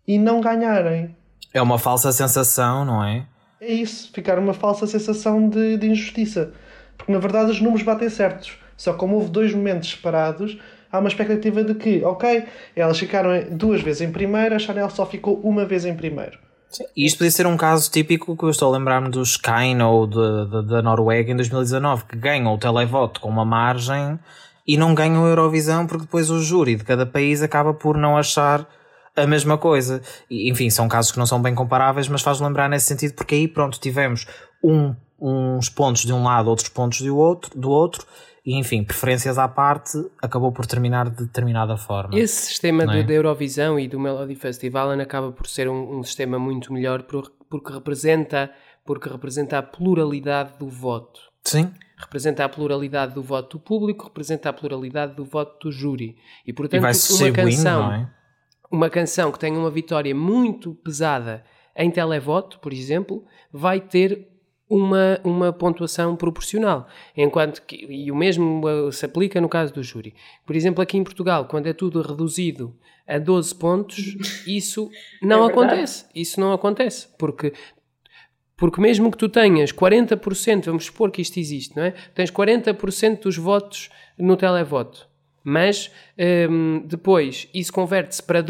[0.07, 1.15] e não ganharem.
[1.53, 3.27] É uma falsa sensação, não é?
[3.61, 6.53] É isso, ficar uma falsa sensação de, de injustiça.
[6.97, 8.62] Porque na verdade os números batem certos.
[8.77, 10.57] Só como houve dois momentos separados,
[10.91, 15.05] há uma expectativa de que, ok, elas ficaram duas vezes em primeiro, a Chanel só
[15.05, 16.37] ficou uma vez em primeiro.
[16.97, 20.07] E isto podia ser um caso típico que eu estou a lembrar-me do Skyne ou
[20.07, 20.15] de-
[20.49, 24.17] de- da Noruega em 2019, que ganham o televoto com uma margem
[24.67, 28.17] e não ganham a Eurovisão porque depois o júri de cada país acaba por não
[28.17, 28.67] achar
[29.15, 30.01] a mesma coisa.
[30.27, 33.35] E, enfim, são casos que não são bem comparáveis, mas faz lembrar nesse sentido, porque
[33.35, 34.25] aí pronto, tivemos
[34.63, 38.03] um- uns pontos de um lado, outros pontos do outro, do outro,
[38.45, 42.17] e enfim, preferências à parte, acabou por terminar de determinada forma.
[42.17, 43.03] Esse sistema é?
[43.03, 47.31] da Eurovisão e do Melody Festival acaba por ser um, um sistema muito melhor por-
[47.49, 48.51] porque representa,
[48.85, 51.21] porque representa a pluralidade do voto.
[51.43, 56.17] Sim, Representa a pluralidade do voto do público, representa a pluralidade do voto do júri.
[56.45, 58.09] E e portanto, vai uma canção, não é?
[58.69, 61.45] uma canção que tenha uma vitória muito pesada
[61.77, 64.27] em televoto, por exemplo, vai ter
[64.69, 66.87] uma, uma pontuação proporcional.
[67.15, 70.13] Enquanto que, e o mesmo uh, se aplica no caso do júri.
[70.45, 72.75] Por exemplo, aqui em Portugal, quando é tudo reduzido
[73.07, 74.89] a 12 pontos, isso
[75.21, 76.05] não É acontece.
[76.15, 77.07] Isso não acontece.
[77.17, 77.53] Porque
[78.55, 81.93] porque mesmo que tu tenhas 40%, vamos supor que isto existe, não é?
[82.13, 85.07] Tens 40% dos votos no televoto,
[85.43, 85.91] mas
[86.49, 88.41] hum, depois isso converte-se para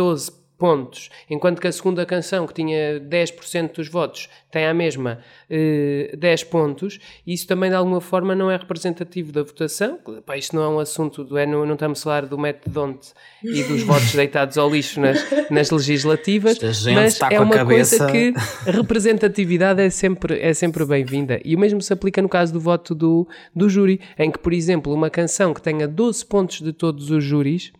[0.64, 6.16] pontos, enquanto que a segunda canção, que tinha 10% dos votos, tem a mesma eh,
[6.18, 10.00] 10 pontos, isso também de alguma forma não é representativo da votação.
[10.26, 12.98] Pá, isto não é um assunto, do, é, não, não estamos a falar do método
[13.44, 15.20] e dos votos deitados ao lixo nas,
[15.52, 16.58] nas legislativas,
[16.94, 18.34] mas está é com a uma cabeça- coisa que
[18.70, 21.42] a representatividade é sempre, é sempre bem-vinda.
[21.44, 24.54] E o mesmo se aplica no caso do voto do, do júri, em que, por
[24.54, 27.74] exemplo, uma canção que tenha 12 pontos de todos os júris,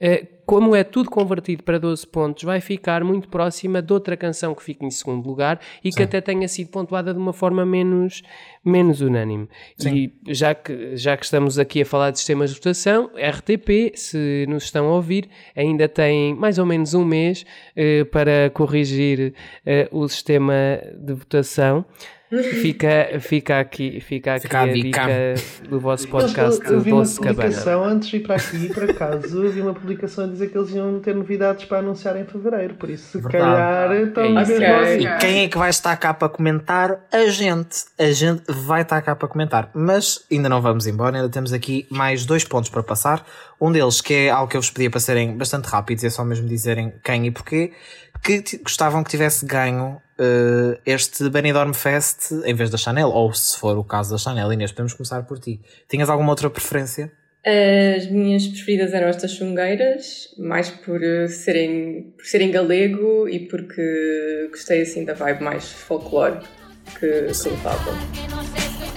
[0.00, 4.54] eh, como é tudo convertido para 12 pontos, vai ficar muito próxima de outra canção
[4.54, 8.22] que fica em segundo lugar e que até tenha sido pontuada de uma forma menos,
[8.64, 9.46] menos unânime.
[9.84, 14.46] E já que, já que estamos aqui a falar de sistemas de votação, RTP, se
[14.48, 17.44] nos estão a ouvir, ainda tem mais ou menos um mês
[17.76, 19.34] eh, para corrigir
[19.66, 20.54] eh, o sistema
[20.98, 21.84] de votação.
[22.30, 25.06] Fica, fica aqui, fica aqui Fica a a, dica.
[25.66, 27.34] do vosso podcast eu, eu vi uma Doce Cabana.
[27.42, 30.58] publicação antes de ir para aqui, por acaso, eu vi uma publicação a dizer que
[30.58, 32.74] eles iam ter novidades para anunciar em fevereiro.
[32.74, 33.42] Por isso, se Verdade.
[33.44, 34.52] calhar, estão É isso.
[34.52, 34.84] mesmo Ok.
[34.84, 35.06] assim.
[35.06, 37.00] E quem é que vai estar cá para comentar?
[37.10, 37.84] A gente.
[37.98, 39.70] A gente vai estar cá para comentar.
[39.72, 43.24] Mas ainda não vamos embora, ainda temos aqui mais dois pontos para passar.
[43.60, 46.24] Um deles, que é algo que eu vos pedia para serem bastante rápidos, é só
[46.24, 47.72] mesmo dizerem quem e porquê,
[48.22, 53.56] que gostavam que tivesse ganho eh, este Benidorm Fest em vez da Chanel, ou se
[53.56, 54.52] for o caso da Chanel.
[54.52, 55.60] Inês, podemos começar por ti.
[55.88, 57.10] Tinhas alguma outra preferência?
[57.96, 64.48] As minhas preferidas eram estas chungueiras, mais por eh, serem, por serem galego e porque
[64.50, 66.40] gostei assim da vibe mais folclore
[66.98, 68.87] que, que levavam.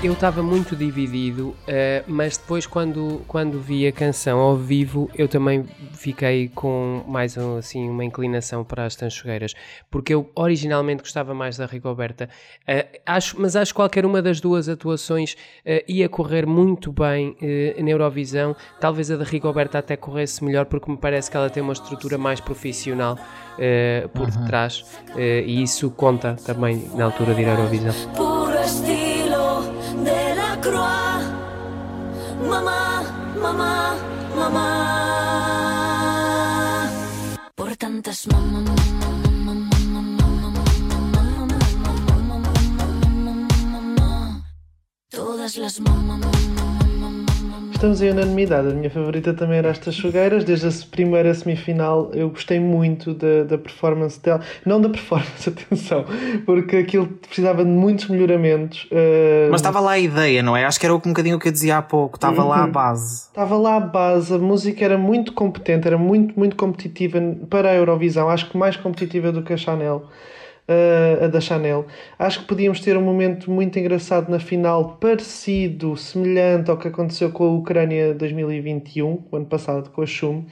[0.00, 5.26] Eu estava muito dividido, eh, mas depois quando, quando vi a canção ao vivo, eu
[5.26, 5.64] também
[5.94, 9.54] fiquei com mais um, assim, uma inclinação para as tanchogueiras,
[9.90, 12.28] porque eu originalmente gostava mais da Rigoberta,
[12.64, 17.36] Eh, acho, mas acho que qualquer uma das duas atuações eh, ia correr muito bem
[17.42, 21.50] eh, na Eurovisão, talvez a da Rigoberta até corresse melhor, porque me parece que ela
[21.50, 23.18] tem uma estrutura mais profissional
[23.58, 24.84] eh, por detrás,
[25.16, 27.94] eh, e isso conta também na altura de ir à Eurovisão.
[38.12, 38.74] Por tantas mamá,
[45.08, 46.20] Todas las mamá,
[47.82, 48.68] Estamos em unanimidade.
[48.68, 50.44] A minha favorita também era estas chogueiras.
[50.44, 54.40] Desde a primeira semifinal eu gostei muito da, da performance dela.
[54.64, 56.04] Não da performance, atenção,
[56.46, 58.86] porque aquilo precisava de muitos melhoramentos.
[58.92, 60.64] eh, Mas estava lá a ideia, não é?
[60.64, 62.18] Acho que era um bocadinho o que eu dizia há pouco.
[62.18, 63.22] Estava lá a base.
[63.26, 67.18] Estava lá a base, a música era muito competente, era muito, muito competitiva
[67.50, 68.28] para a Eurovisão.
[68.28, 70.04] Acho que mais competitiva do que a Chanel.
[70.68, 71.86] Eh, a da Chanel.
[72.18, 77.30] Acho que podíamos ter um momento muito engraçado na final, parecido, semelhante ao que aconteceu
[77.30, 80.44] com a Ucrânia 2021, o ano passado, com a Schum.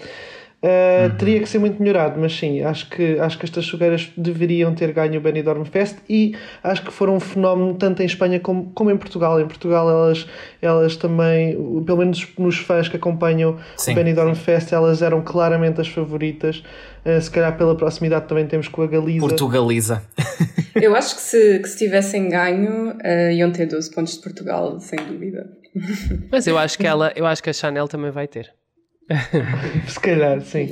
[0.62, 4.74] Uh, Teria que ser muito melhorado, mas sim, acho que, acho que estas chogueiras deveriam
[4.74, 8.70] ter ganho o Benidorm Fest e acho que foram um fenómeno tanto em Espanha como,
[8.74, 9.40] como em Portugal.
[9.40, 10.28] Em Portugal, elas,
[10.60, 11.54] elas também,
[11.86, 13.92] pelo menos nos fãs que acompanham Sim.
[13.92, 16.62] o Benidorm Fest, elas eram claramente as favoritas.
[17.04, 19.20] Uh, se calhar pela proximidade também temos com a Galiza.
[19.20, 20.02] Portugaliza.
[20.74, 24.78] Eu acho que se, que se tivessem ganho, eh, iam ter 12 pontos de Portugal,
[24.78, 25.50] sem dúvida.
[26.30, 28.52] Mas eu acho que ela, eu acho que a Chanel também vai ter.
[29.88, 30.68] Se calhar, sim.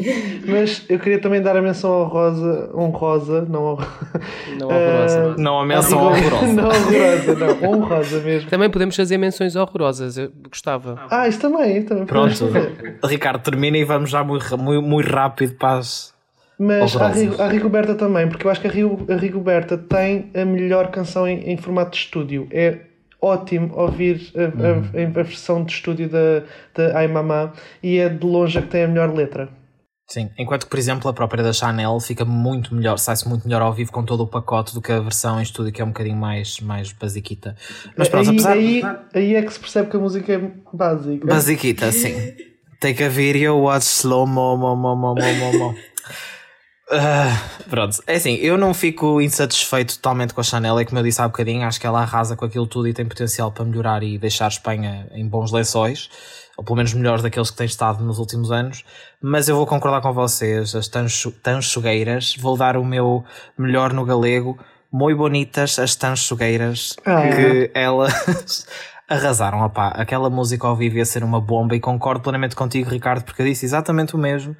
[0.46, 4.20] Mas eu queria também dar a menção honrosa, honrosa não honrosa.
[4.56, 5.28] Não horrorosa.
[5.30, 6.46] Uh, Não a menção horrorosa.
[6.54, 8.48] não horrorosa, não, honrosa mesmo.
[8.48, 11.00] Também podemos fazer menções horrorosas, eu gostava.
[11.10, 12.06] Ah, isso também, também.
[12.06, 12.48] Pronto.
[13.04, 16.16] Ricardo, termina e vamos já muito, muito, muito rápido para as.
[16.58, 17.08] Mas a.
[17.08, 20.90] Rig- a Rigoberta também, porque eu acho que a, Rio, a Rigoberta tem a melhor
[20.90, 22.48] canção em, em formato de estúdio.
[22.50, 22.80] É
[23.20, 26.40] ótimo ouvir a, a- a versão de estúdio da,
[26.74, 27.08] da Ai
[27.82, 29.48] e é de longe a que tem a melhor letra.
[30.10, 33.60] Sim, enquanto que, por exemplo, a própria da Chanel fica muito melhor, sai-se muito melhor
[33.60, 35.88] ao vivo com todo o pacote do que a versão em estúdio, que é um
[35.88, 37.54] bocadinho mais, mais basiquita.
[37.94, 38.52] Mas pronto, aí, apesar.
[38.52, 38.82] aí,
[39.14, 40.40] aí é que se percebe que a música é
[40.72, 41.26] básica.
[41.26, 42.14] Basiquita, sim.
[42.80, 45.74] Take a video, watch slow mo, mo, mo, mo, mo, mo,
[46.90, 47.36] Ah,
[47.68, 51.20] pronto, é assim, eu não fico insatisfeito totalmente com a Chanel, é como eu disse
[51.20, 54.16] há bocadinho, acho que ela arrasa com aquilo tudo e tem potencial para melhorar e
[54.16, 56.08] deixar a Espanha em bons lençóis,
[56.56, 58.84] ou pelo menos melhores daqueles que tem estado nos últimos anos,
[59.20, 60.88] mas eu vou concordar com vocês, as
[61.42, 63.22] tanchogueiras, vou dar o meu
[63.56, 64.58] melhor no galego,
[64.90, 67.28] muito bonitas as tanchogueiras, Ah.
[67.28, 68.66] que elas
[69.06, 73.24] arrasaram, opá, aquela música ao vivo ia ser uma bomba e concordo plenamente contigo Ricardo,
[73.24, 74.56] porque eu disse exatamente o mesmo,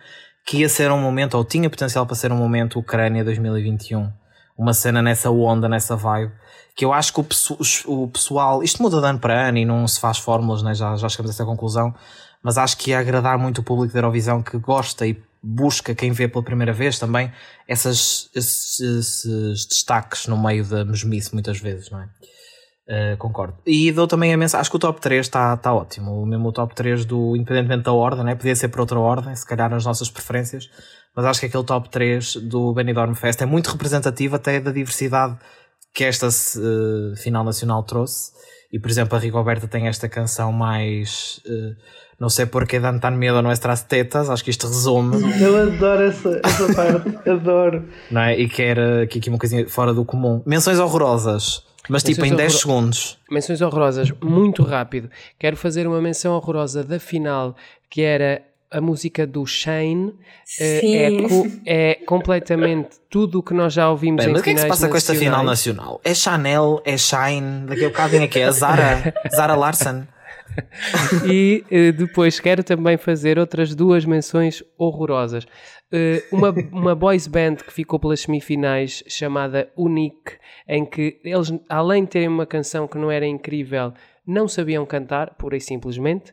[0.48, 4.10] que ia ser um momento, ou tinha potencial para ser um momento Ucrânia 2021.
[4.56, 6.32] uma cena nessa onda, nessa vibe,
[6.74, 9.64] que eu acho que o, pesso- o pessoal, isto muda de ano para ano e
[9.66, 10.74] não se faz fórmulas, né?
[10.74, 11.94] já, já chegamos a essa conclusão,
[12.42, 16.12] mas acho que ia agradar muito o público da Eurovisão que gosta e busca quem
[16.12, 17.30] vê pela primeira vez também
[17.68, 22.08] essas, esses, esses destaques no meio da mesmice muitas vezes, não é?
[22.88, 23.54] Uh, concordo.
[23.66, 26.48] E dou também a mensagem, acho que o top 3 está tá ótimo, o mesmo
[26.48, 28.34] o top 3 do, independentemente da ordem, né?
[28.34, 30.70] podia ser por outra ordem, se calhar nas nossas preferências,
[31.14, 35.36] mas acho que aquele top 3 do Benidorm Fest é muito representativo até da diversidade
[35.92, 38.32] que esta uh, final nacional trouxe.
[38.72, 41.76] E por exemplo, a Rigoberta tem esta canção mais uh,
[42.18, 45.16] não sei porque dan tan miedo a nuestras tetas, acho que isto resume.
[45.40, 47.84] Eu adoro essa, essa parte, adoro.
[48.10, 48.38] Não é?
[48.38, 50.42] E quer aqui, aqui uma coisinha fora do comum.
[50.44, 53.18] Menções horrorosas, mas tipo em 10 segundos.
[53.30, 55.10] Menções horrorosas, muito rápido.
[55.38, 57.56] Quero fazer uma menção horrorosa da final,
[57.88, 60.14] que era a música do Shane
[60.60, 61.10] é,
[61.64, 64.60] é, completamente tudo o que nós já ouvimos Bem, em mas o que é que
[64.60, 66.00] se passa com esta final nacional?
[66.04, 70.04] É Chanel, é Shine, daqui a bocado vem aqui a Zara, Zara Larson.
[71.26, 75.44] e uh, depois quero também fazer outras duas menções horrorosas.
[75.92, 82.04] Uh, uma, uma boys band que ficou pelas semifinais chamada Unique, em que eles, além
[82.04, 83.92] de terem uma canção que não era incrível,
[84.26, 86.32] não sabiam cantar, pura e simplesmente.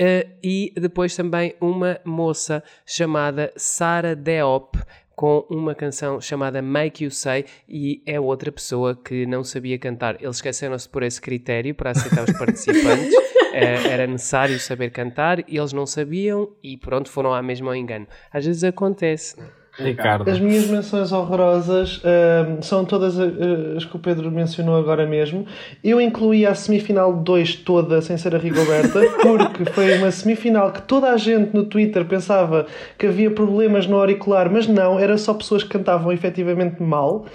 [0.00, 4.78] Uh, e depois também uma moça chamada Sara Deop,
[5.18, 10.14] com uma canção chamada Make You Say e é outra pessoa que não sabia cantar.
[10.22, 13.12] Eles esqueceram-se por esse critério para aceitar os participantes.
[13.58, 18.06] Era necessário saber cantar e eles não sabiam e pronto, foram à mesma ao engano.
[18.32, 19.36] Às vezes acontece.
[19.78, 20.28] Ricardo.
[20.28, 25.46] As minhas menções horrorosas uh, são todas uh, as que o Pedro mencionou agora mesmo.
[25.84, 30.82] Eu incluí a semifinal 2 toda, sem ser a Rigoberta, porque foi uma semifinal que
[30.82, 32.66] toda a gente no Twitter pensava
[32.98, 37.26] que havia problemas no auricular, mas não, era só pessoas que cantavam efetivamente mal.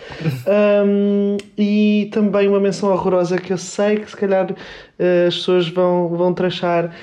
[0.85, 5.69] Um, e também uma menção horrorosa que eu sei que se calhar uh, as pessoas
[5.69, 6.93] vão, vão trachar,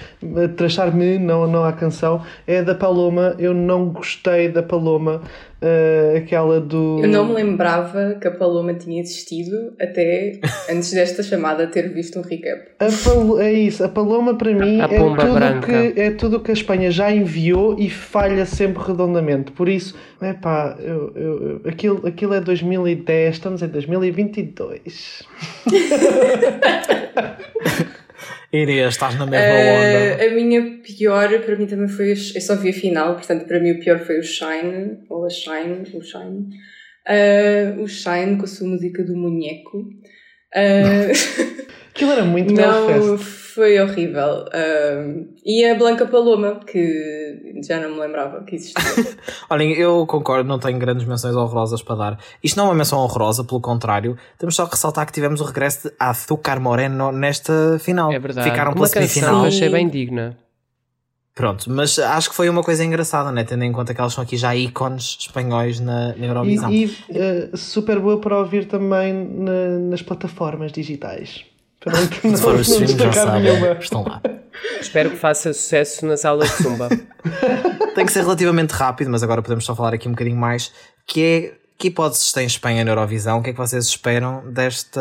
[0.57, 3.35] trachar-me, não, não a canção, é da Paloma.
[3.39, 5.23] Eu não gostei da Paloma.
[5.63, 7.01] Uh, aquela do.
[7.03, 10.41] Eu não me lembrava que a Paloma tinha existido até
[10.71, 12.63] antes desta chamada ter visto um recap.
[12.79, 13.39] Pal...
[13.39, 15.67] É isso, a Paloma para mim A é tudo, branca.
[15.67, 19.53] que, é tudo que a Espanha já enviou e falha sempre redondamente.
[19.53, 25.23] Por isso, é pá, eu, eu, eu, aquilo, aquilo é 2010, estamos em 2022.
[28.53, 30.25] Inês, estás na mesma onda.
[30.25, 32.11] Uh, a minha pior, para mim também foi.
[32.13, 35.31] Eu só vi a final, portanto, para mim o pior foi o Shine, ou a
[35.31, 36.49] Shine, o Shine.
[37.09, 39.79] Uh, o Shine com a sua música do Munheco.
[40.55, 41.13] Uh,
[41.95, 43.25] Aquilo era muito Não, Belfast.
[43.55, 44.45] foi horrível.
[44.47, 48.81] Uh, e a Blanca Paloma, que já não me lembrava que existia.
[49.51, 52.19] Olhem, eu concordo, não tenho grandes menções horrorosas para dar.
[52.43, 55.45] Isto não é uma menção horrorosa, pelo contrário, temos só que ressaltar que tivemos o
[55.45, 58.13] regresso de Azúcar Moreno nesta final.
[58.13, 58.49] É verdade.
[58.51, 59.45] Ficaram uma pela canção semifinal.
[59.45, 60.39] achei bem digna.
[61.35, 63.45] Pronto, mas acho que foi uma coisa engraçada, né?
[63.45, 66.71] tendo em conta que elas são aqui já ícones espanhóis na, na Eurovisão.
[66.71, 71.45] E, e uh, super boa para ouvir também na- nas plataformas digitais.
[71.87, 74.21] Não, Se for não os streams já sabem, estão lá.
[74.81, 76.89] Espero que faça sucesso nas aulas de Zumba.
[77.95, 80.73] Tem que ser relativamente rápido, mas agora podemos só falar aqui um bocadinho mais,
[81.07, 83.39] que é que hipóteses tem Espanha na Eurovisão?
[83.39, 85.01] O que é que vocês esperam desta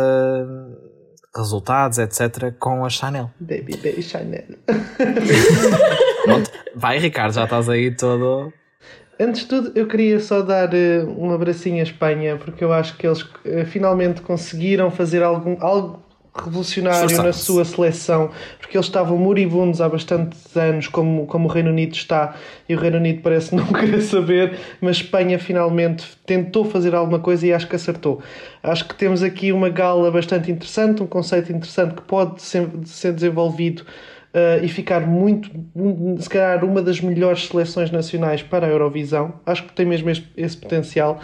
[1.36, 3.30] resultados, etc., com a Chanel?
[3.40, 4.46] Baby, baby Chanel.
[6.24, 8.54] Pronto, vai Ricardo, já estás aí todo.
[9.20, 12.96] Antes de tudo, eu queria só dar eh, um abracinho à Espanha, porque eu acho
[12.96, 16.02] que eles eh, finalmente conseguiram fazer algum, algo
[16.44, 21.70] revolucionário na sua seleção, porque eles estavam moribundos há bastantes anos, como, como o Reino
[21.70, 22.36] Unido está,
[22.68, 27.46] e o Reino Unido parece não querer saber, mas Espanha finalmente tentou fazer alguma coisa
[27.46, 28.22] e acho que acertou.
[28.62, 33.14] Acho que temos aqui uma gala bastante interessante, um conceito interessante que pode ser, ser
[33.14, 33.86] desenvolvido
[34.32, 39.34] Uh, e ficar muito, um- se calhar, uma das melhores seleções nacionais para a Eurovisão.
[39.44, 41.20] Acho que tem mesmo esse, esse potencial.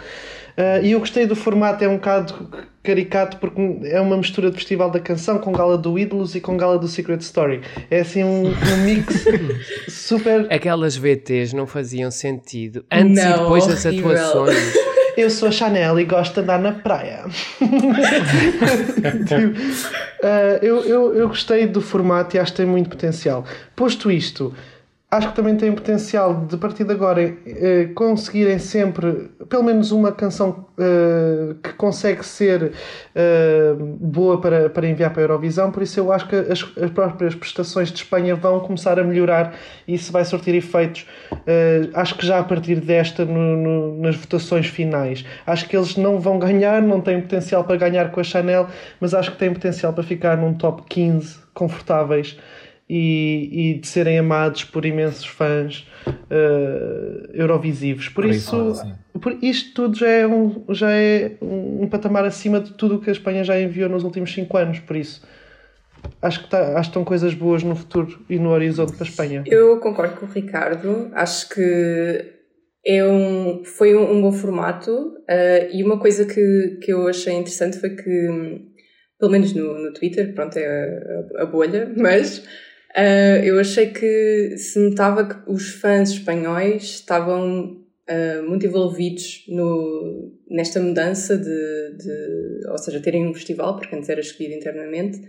[0.58, 2.48] Uh, e eu gostei do formato, é um bocado
[2.82, 6.56] caricato porque é uma mistura de Festival da Canção com gala do Ídolos e com
[6.56, 7.60] gala do Secret Story.
[7.90, 9.24] É assim um, um mix
[9.88, 10.46] super.
[10.52, 12.84] Aquelas VTs não faziam sentido.
[12.90, 14.10] Antes e Não, depois das horrível.
[14.12, 14.74] atuações.
[15.16, 17.24] Eu sou a Chanel e gosto de andar na praia.
[19.26, 23.44] Tipo, uh, eu, eu, eu gostei do formato e acho que tem muito potencial.
[23.74, 24.54] Posto isto,
[25.10, 30.10] acho que também têm potencial de, partir de agora, eh, conseguirem sempre, pelo menos uma
[30.12, 32.72] canção eh, que consegue ser
[33.14, 35.70] eh, boa para, para enviar para a Eurovisão.
[35.70, 39.54] Por isso, eu acho que as, as próprias prestações de Espanha vão começar a melhorar
[39.86, 41.06] e isso vai surtir efeitos.
[41.94, 45.24] Acho que já a partir desta, no- no- nas votações finais.
[45.46, 48.66] Acho que eles não vão ganhar, não têm potencial para ganhar com a Chanel,
[49.00, 52.36] mas acho que têm potencial para ficar num top 15 confortáveis
[52.88, 55.86] e, e de serem amados por imensos fãs
[56.30, 58.08] eh, eurovisivos.
[58.08, 58.94] Por, Por isso, sim.
[59.20, 63.10] por isto tudo já é, um, já é um, patamar acima de tudo o que
[63.10, 64.78] a Espanha já enviou nos últimos 5 anos.
[64.78, 65.26] Por isso,
[66.22, 69.08] acho que, tá, acho que estão coisas boas no futuro e no horizonte para a
[69.08, 69.44] Espanha.
[69.46, 71.10] Eu concordo com o Ricardo.
[71.12, 72.36] Acho que
[72.86, 77.32] é um, foi um, um bom formato eh, e uma coisa que, que eu achei
[77.32, 78.28] interessante foi que,
[79.18, 82.46] pelo menos no, no Twitter, pronto, é a, a bolha, mas
[82.96, 90.32] eh, eu achei que se notava que os fãs espanhóis estavam eh, muito envolvidos no,
[90.50, 91.44] nesta mudança de,
[91.98, 95.20] de, ou seja, terem um festival, porque antes era escolhido internamente.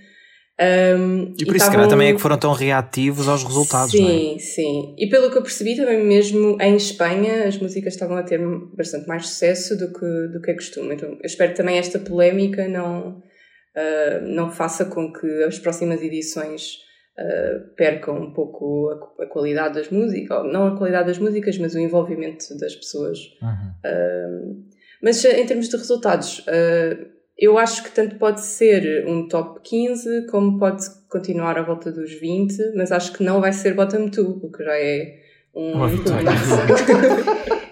[0.59, 3.93] Um, E por isso, se calhar, estavam- também é que foram tão reativos aos resultados,
[3.93, 4.11] não é?
[4.11, 4.95] Sim, sim.
[4.97, 8.39] E pelo que eu percebi, também mesmo em Espanha, as músicas estavam a ter
[8.75, 10.95] bastante mais sucesso do que, do que é costume.
[10.95, 13.21] Então, eu espero que também esta polémica não,
[13.75, 16.79] ah, não faça com que as próximas edições
[17.17, 18.89] ah, percam um pouco
[19.19, 23.17] a, a qualidade das músicas, não a qualidade das músicas, mas o envolvimento das pessoas.
[23.41, 24.65] Uhum.
[25.01, 26.97] Mas eh, em termos de resultados, eh,
[27.37, 32.13] eu acho que tanto pode ser um top 15 como pode continuar à volta dos
[32.13, 35.19] 20, mas acho que não vai ser bottom 2, o que já é
[35.55, 36.29] um Uma vitória.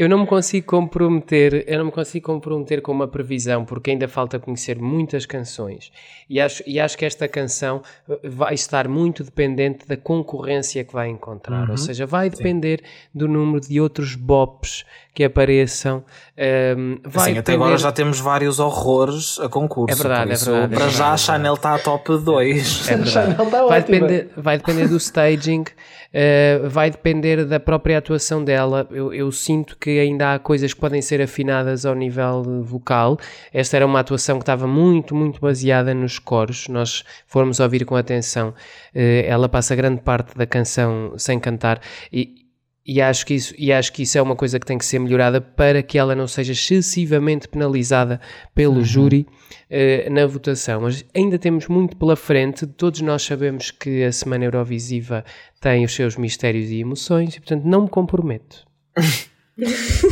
[0.00, 4.08] Eu não me consigo comprometer, eu não me consigo comprometer com uma previsão porque ainda
[4.08, 5.92] falta conhecer muitas canções
[6.28, 10.92] e acho, e acho que esta canção eh, vai estar muito dependente da concorrência que
[10.94, 11.72] vai encontrar, Uhum.
[11.72, 12.82] ou seja, vai depender
[13.14, 16.02] do número de outros bops que apareçam.
[16.36, 19.92] ehm, vai Assim, até agora depender- já temos vários horrores a concurso.
[19.92, 22.16] É verdade, é isso, verdade, é Para já verdade, a é Chanel está a top
[22.24, 22.88] 2.
[22.88, 23.10] É verdade.
[23.10, 25.64] Chanel está vai, depender, vai depender do staging,
[26.12, 28.86] eh, vai depender da própria atuação dela.
[28.90, 33.18] Eu, eu sinto que ainda há coisas que podem ser afinadas ao nível vocal.
[33.52, 36.68] Esta era uma atuação que estava muito, muito baseada nos coros.
[36.68, 38.54] Nós formos ouvir com atenção,
[38.94, 41.80] eh, ela passa grande parte da canção sem cantar
[42.12, 42.40] e.
[42.82, 44.98] E acho, que isso, e acho que isso é uma coisa que tem que ser
[44.98, 48.20] melhorada para que ela não seja excessivamente penalizada
[48.54, 49.28] pelo júri
[49.68, 50.80] eh, na votação.
[50.80, 52.66] Mas ainda temos muito pela frente.
[52.66, 55.24] Todos nós sabemos que a Semana Eurovisiva
[55.60, 58.66] tem os seus mistérios e emoções e, portanto, não me comprometo.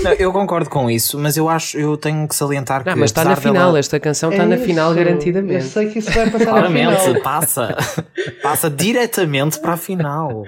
[0.03, 2.91] Não, eu concordo com isso, mas eu acho, eu tenho que salientar que.
[2.91, 3.55] Não, mas está na final.
[3.69, 4.65] dela- Esta canção É está na isso.
[4.65, 5.65] final Eu garantidamente.
[5.65, 7.23] sei que isso vai passar na Claramente, final.
[7.23, 7.77] passa.
[8.43, 10.45] Passa diretamente para a final.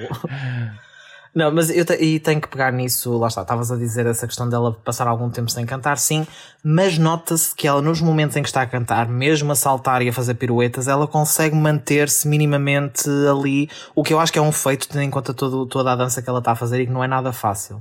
[1.33, 4.27] Não, mas eu te- e tenho que pegar nisso, lá está, estavas a dizer essa
[4.27, 6.27] questão dela passar algum tempo sem cantar, sim,
[6.63, 10.09] mas nota-se que ela, nos momentos em que está a cantar, mesmo a saltar e
[10.09, 14.51] a fazer piruetas, ela consegue manter-se minimamente ali, o que eu acho que é um
[14.51, 16.93] feito, tendo em conta todo, toda a dança que ela está a fazer e que
[16.93, 17.81] não é nada fácil.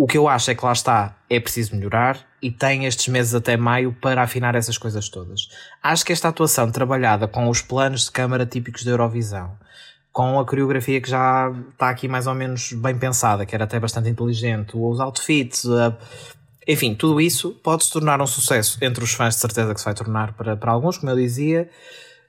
[0.00, 3.34] O que eu acho é que lá está, é preciso melhorar e tem estes meses
[3.34, 5.48] até maio para afinar essas coisas todas.
[5.82, 9.58] Acho que esta atuação trabalhada com os planos de câmara típicos da Eurovisão,
[10.12, 13.80] com a coreografia que já está aqui mais ou menos bem pensada, que era até
[13.80, 15.96] bastante inteligente, os outfits, a-
[16.68, 19.84] enfim, tudo isso pode se tornar um sucesso entre os fãs, de certeza que se
[19.84, 21.68] vai tornar para, para alguns, como eu dizia.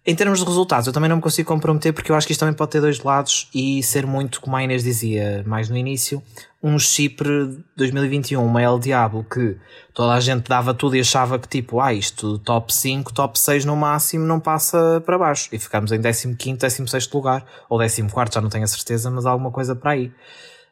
[0.05, 2.39] Em termos de resultados, eu também não me consigo comprometer porque eu acho que isto
[2.39, 6.23] também pode ter dois lados e ser muito, como a Inês dizia mais no início,
[6.63, 9.57] um Chipre 2021, uma El Diablo, que
[9.93, 13.65] toda a gente dava tudo e achava que tipo, ah, isto top 5, top 6
[13.65, 15.49] no máximo não passa para baixo.
[15.51, 19.51] E ficamos em 15º, 16º lugar, ou 14º, já não tenho a certeza, mas alguma
[19.51, 20.11] coisa para aí.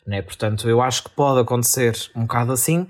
[0.05, 0.21] Né?
[0.21, 2.88] Portanto, eu acho que pode acontecer um bocado assim,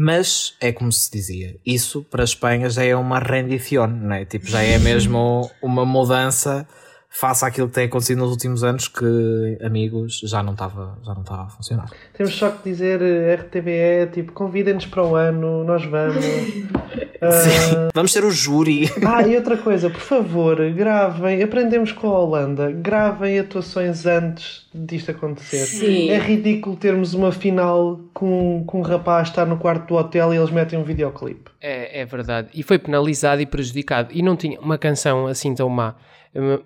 [0.00, 4.24] mas é como se dizia, isso para a Espanha já é uma rendição, né?
[4.24, 6.68] tipo, já é mesmo uma mudança
[7.08, 11.22] face àquilo que tem acontecido nos últimos anos que, amigos, já não estava já não
[11.22, 11.90] estava a funcionar.
[12.16, 16.24] Temos só que dizer eh, RTVE, tipo, convidem-nos para o ano, nós vamos.
[17.20, 18.88] Ah, Vamos ser o júri.
[19.04, 25.10] Ah, e outra coisa, por favor, gravem, aprendemos com a Holanda, gravem atuações antes disto
[25.10, 25.66] acontecer.
[25.66, 26.10] Sim.
[26.10, 30.36] É ridículo termos uma final com, com um rapaz estar no quarto do hotel e
[30.36, 31.50] eles metem um videoclipe.
[31.60, 32.50] É, é verdade.
[32.54, 34.10] E foi penalizado e prejudicado.
[34.12, 35.96] E não tinha uma canção assim tão má.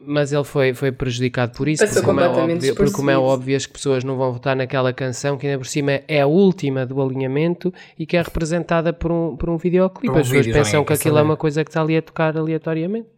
[0.05, 3.19] Mas ele foi, foi prejudicado por isso, Passou porque como, é óbvio, porque como é
[3.19, 6.85] óbvio as pessoas não vão votar naquela canção que ainda por cima é a última
[6.85, 10.09] do alinhamento e que é representada por um, por um videoclipe.
[10.09, 12.03] Um as pessoas vídeo, pensam ninguém que aquilo é uma coisa que está ali a
[12.03, 13.09] tocar aleatoriamente.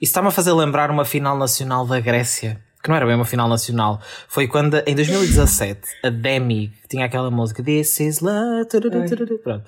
[0.00, 3.24] Isso está-me a fazer lembrar uma final nacional da Grécia, que não era bem uma
[3.24, 4.00] final nacional.
[4.26, 8.66] Foi quando, em 2017, a Demi, que tinha aquela música This is love.
[8.68, 9.64] tururu, tururu, Pronto.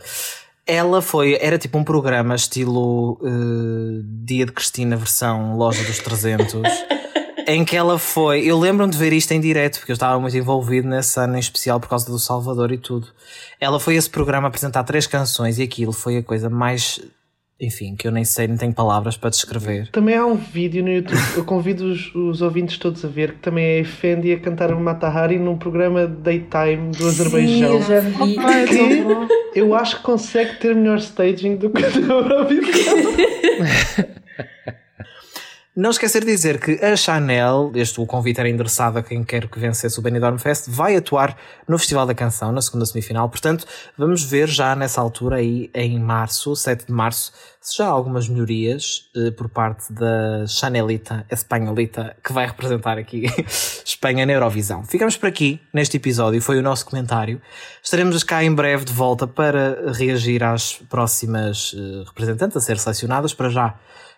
[0.67, 6.63] Ela foi, era tipo um programa estilo eh, Dia de Cristina versão Loja dos 300,
[7.47, 8.47] em que ela foi.
[8.47, 11.41] Eu lembro-me de ver isto em direto, porque eu estava muito envolvido nesse ano em
[11.41, 13.09] especial por causa do Salvador e tudo.
[13.61, 16.99] Ela foi a esse programa apresentar três canções e aquilo foi a coisa mais.
[17.61, 19.89] Enfim, que eu nem sei, nem tenho palavras para descrever.
[19.91, 23.39] Também há um vídeo no YouTube, eu convido os, os ouvintes todos a ver, que
[23.39, 27.47] também é a Effendi a cantar o Matahari num programa daytime do Azerbaijão.
[27.47, 28.37] Sim, eu já vi.
[29.55, 32.97] Eu acho que consegue ter melhor staging do que o da Eurovisão.
[35.77, 39.49] Não esquecer de dizer que a Chanel, este o convite era endereçado a quem quer
[39.49, 43.29] que vencesse o Benidorm Fest, vai atuar no Festival da Canção, na segunda semifinal.
[43.29, 43.67] Portanto,
[43.99, 48.29] vamos ver já nessa altura aí, em março, 7 de março, se já há algumas
[48.29, 53.25] melhorias eh, por parte da Chanelita Espanholita, que vai representar aqui
[53.85, 54.85] Espanha na Eurovisão.
[54.85, 57.43] Ficamos por aqui neste episódio, foi o nosso comentário.
[57.83, 63.35] Estaremos cá em breve de volta para reagir às próximas eh, representantes a ser selecionadas.
[63.35, 63.75] Para já,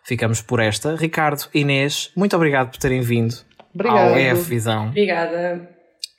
[0.07, 0.95] ficamos por esta.
[0.97, 3.35] Ricardo, Inês, muito obrigado por terem vindo
[3.75, 4.13] Obrigado.
[4.13, 4.89] ao EF Visão.
[4.89, 5.69] Obrigada.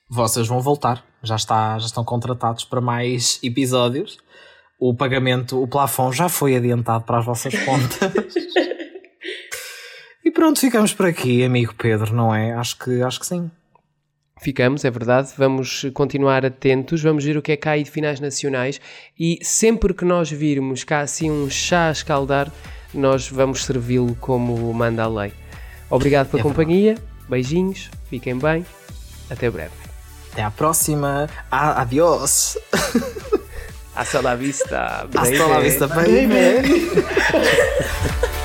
[0.10, 4.18] Vocês vão voltar, já, está, já estão contratados para mais episódios.
[4.80, 8.34] O pagamento, o plafond já foi adiantado para as vossas contas.
[10.24, 12.54] e pronto, ficamos por aqui, amigo Pedro, não é?
[12.54, 13.50] Acho que, acho que sim.
[14.40, 15.30] Ficamos, é verdade.
[15.38, 18.80] Vamos continuar atentos, vamos ver o que é que há aí de finais nacionais
[19.20, 22.52] e sempre que nós virmos cá assim um chá a escaldar,
[22.94, 25.34] nós vamos servi-lo como manda a lei.
[25.90, 26.96] Obrigado pela É companhia,
[27.28, 28.66] beijinhos, fiquem bem,
[29.30, 29.72] até breve.
[30.32, 31.28] Até à próxima.
[31.52, 32.58] Ah, adiós.
[33.96, 35.64] Hasta la vista, Hasta la baby.
[35.64, 36.28] vista, baby.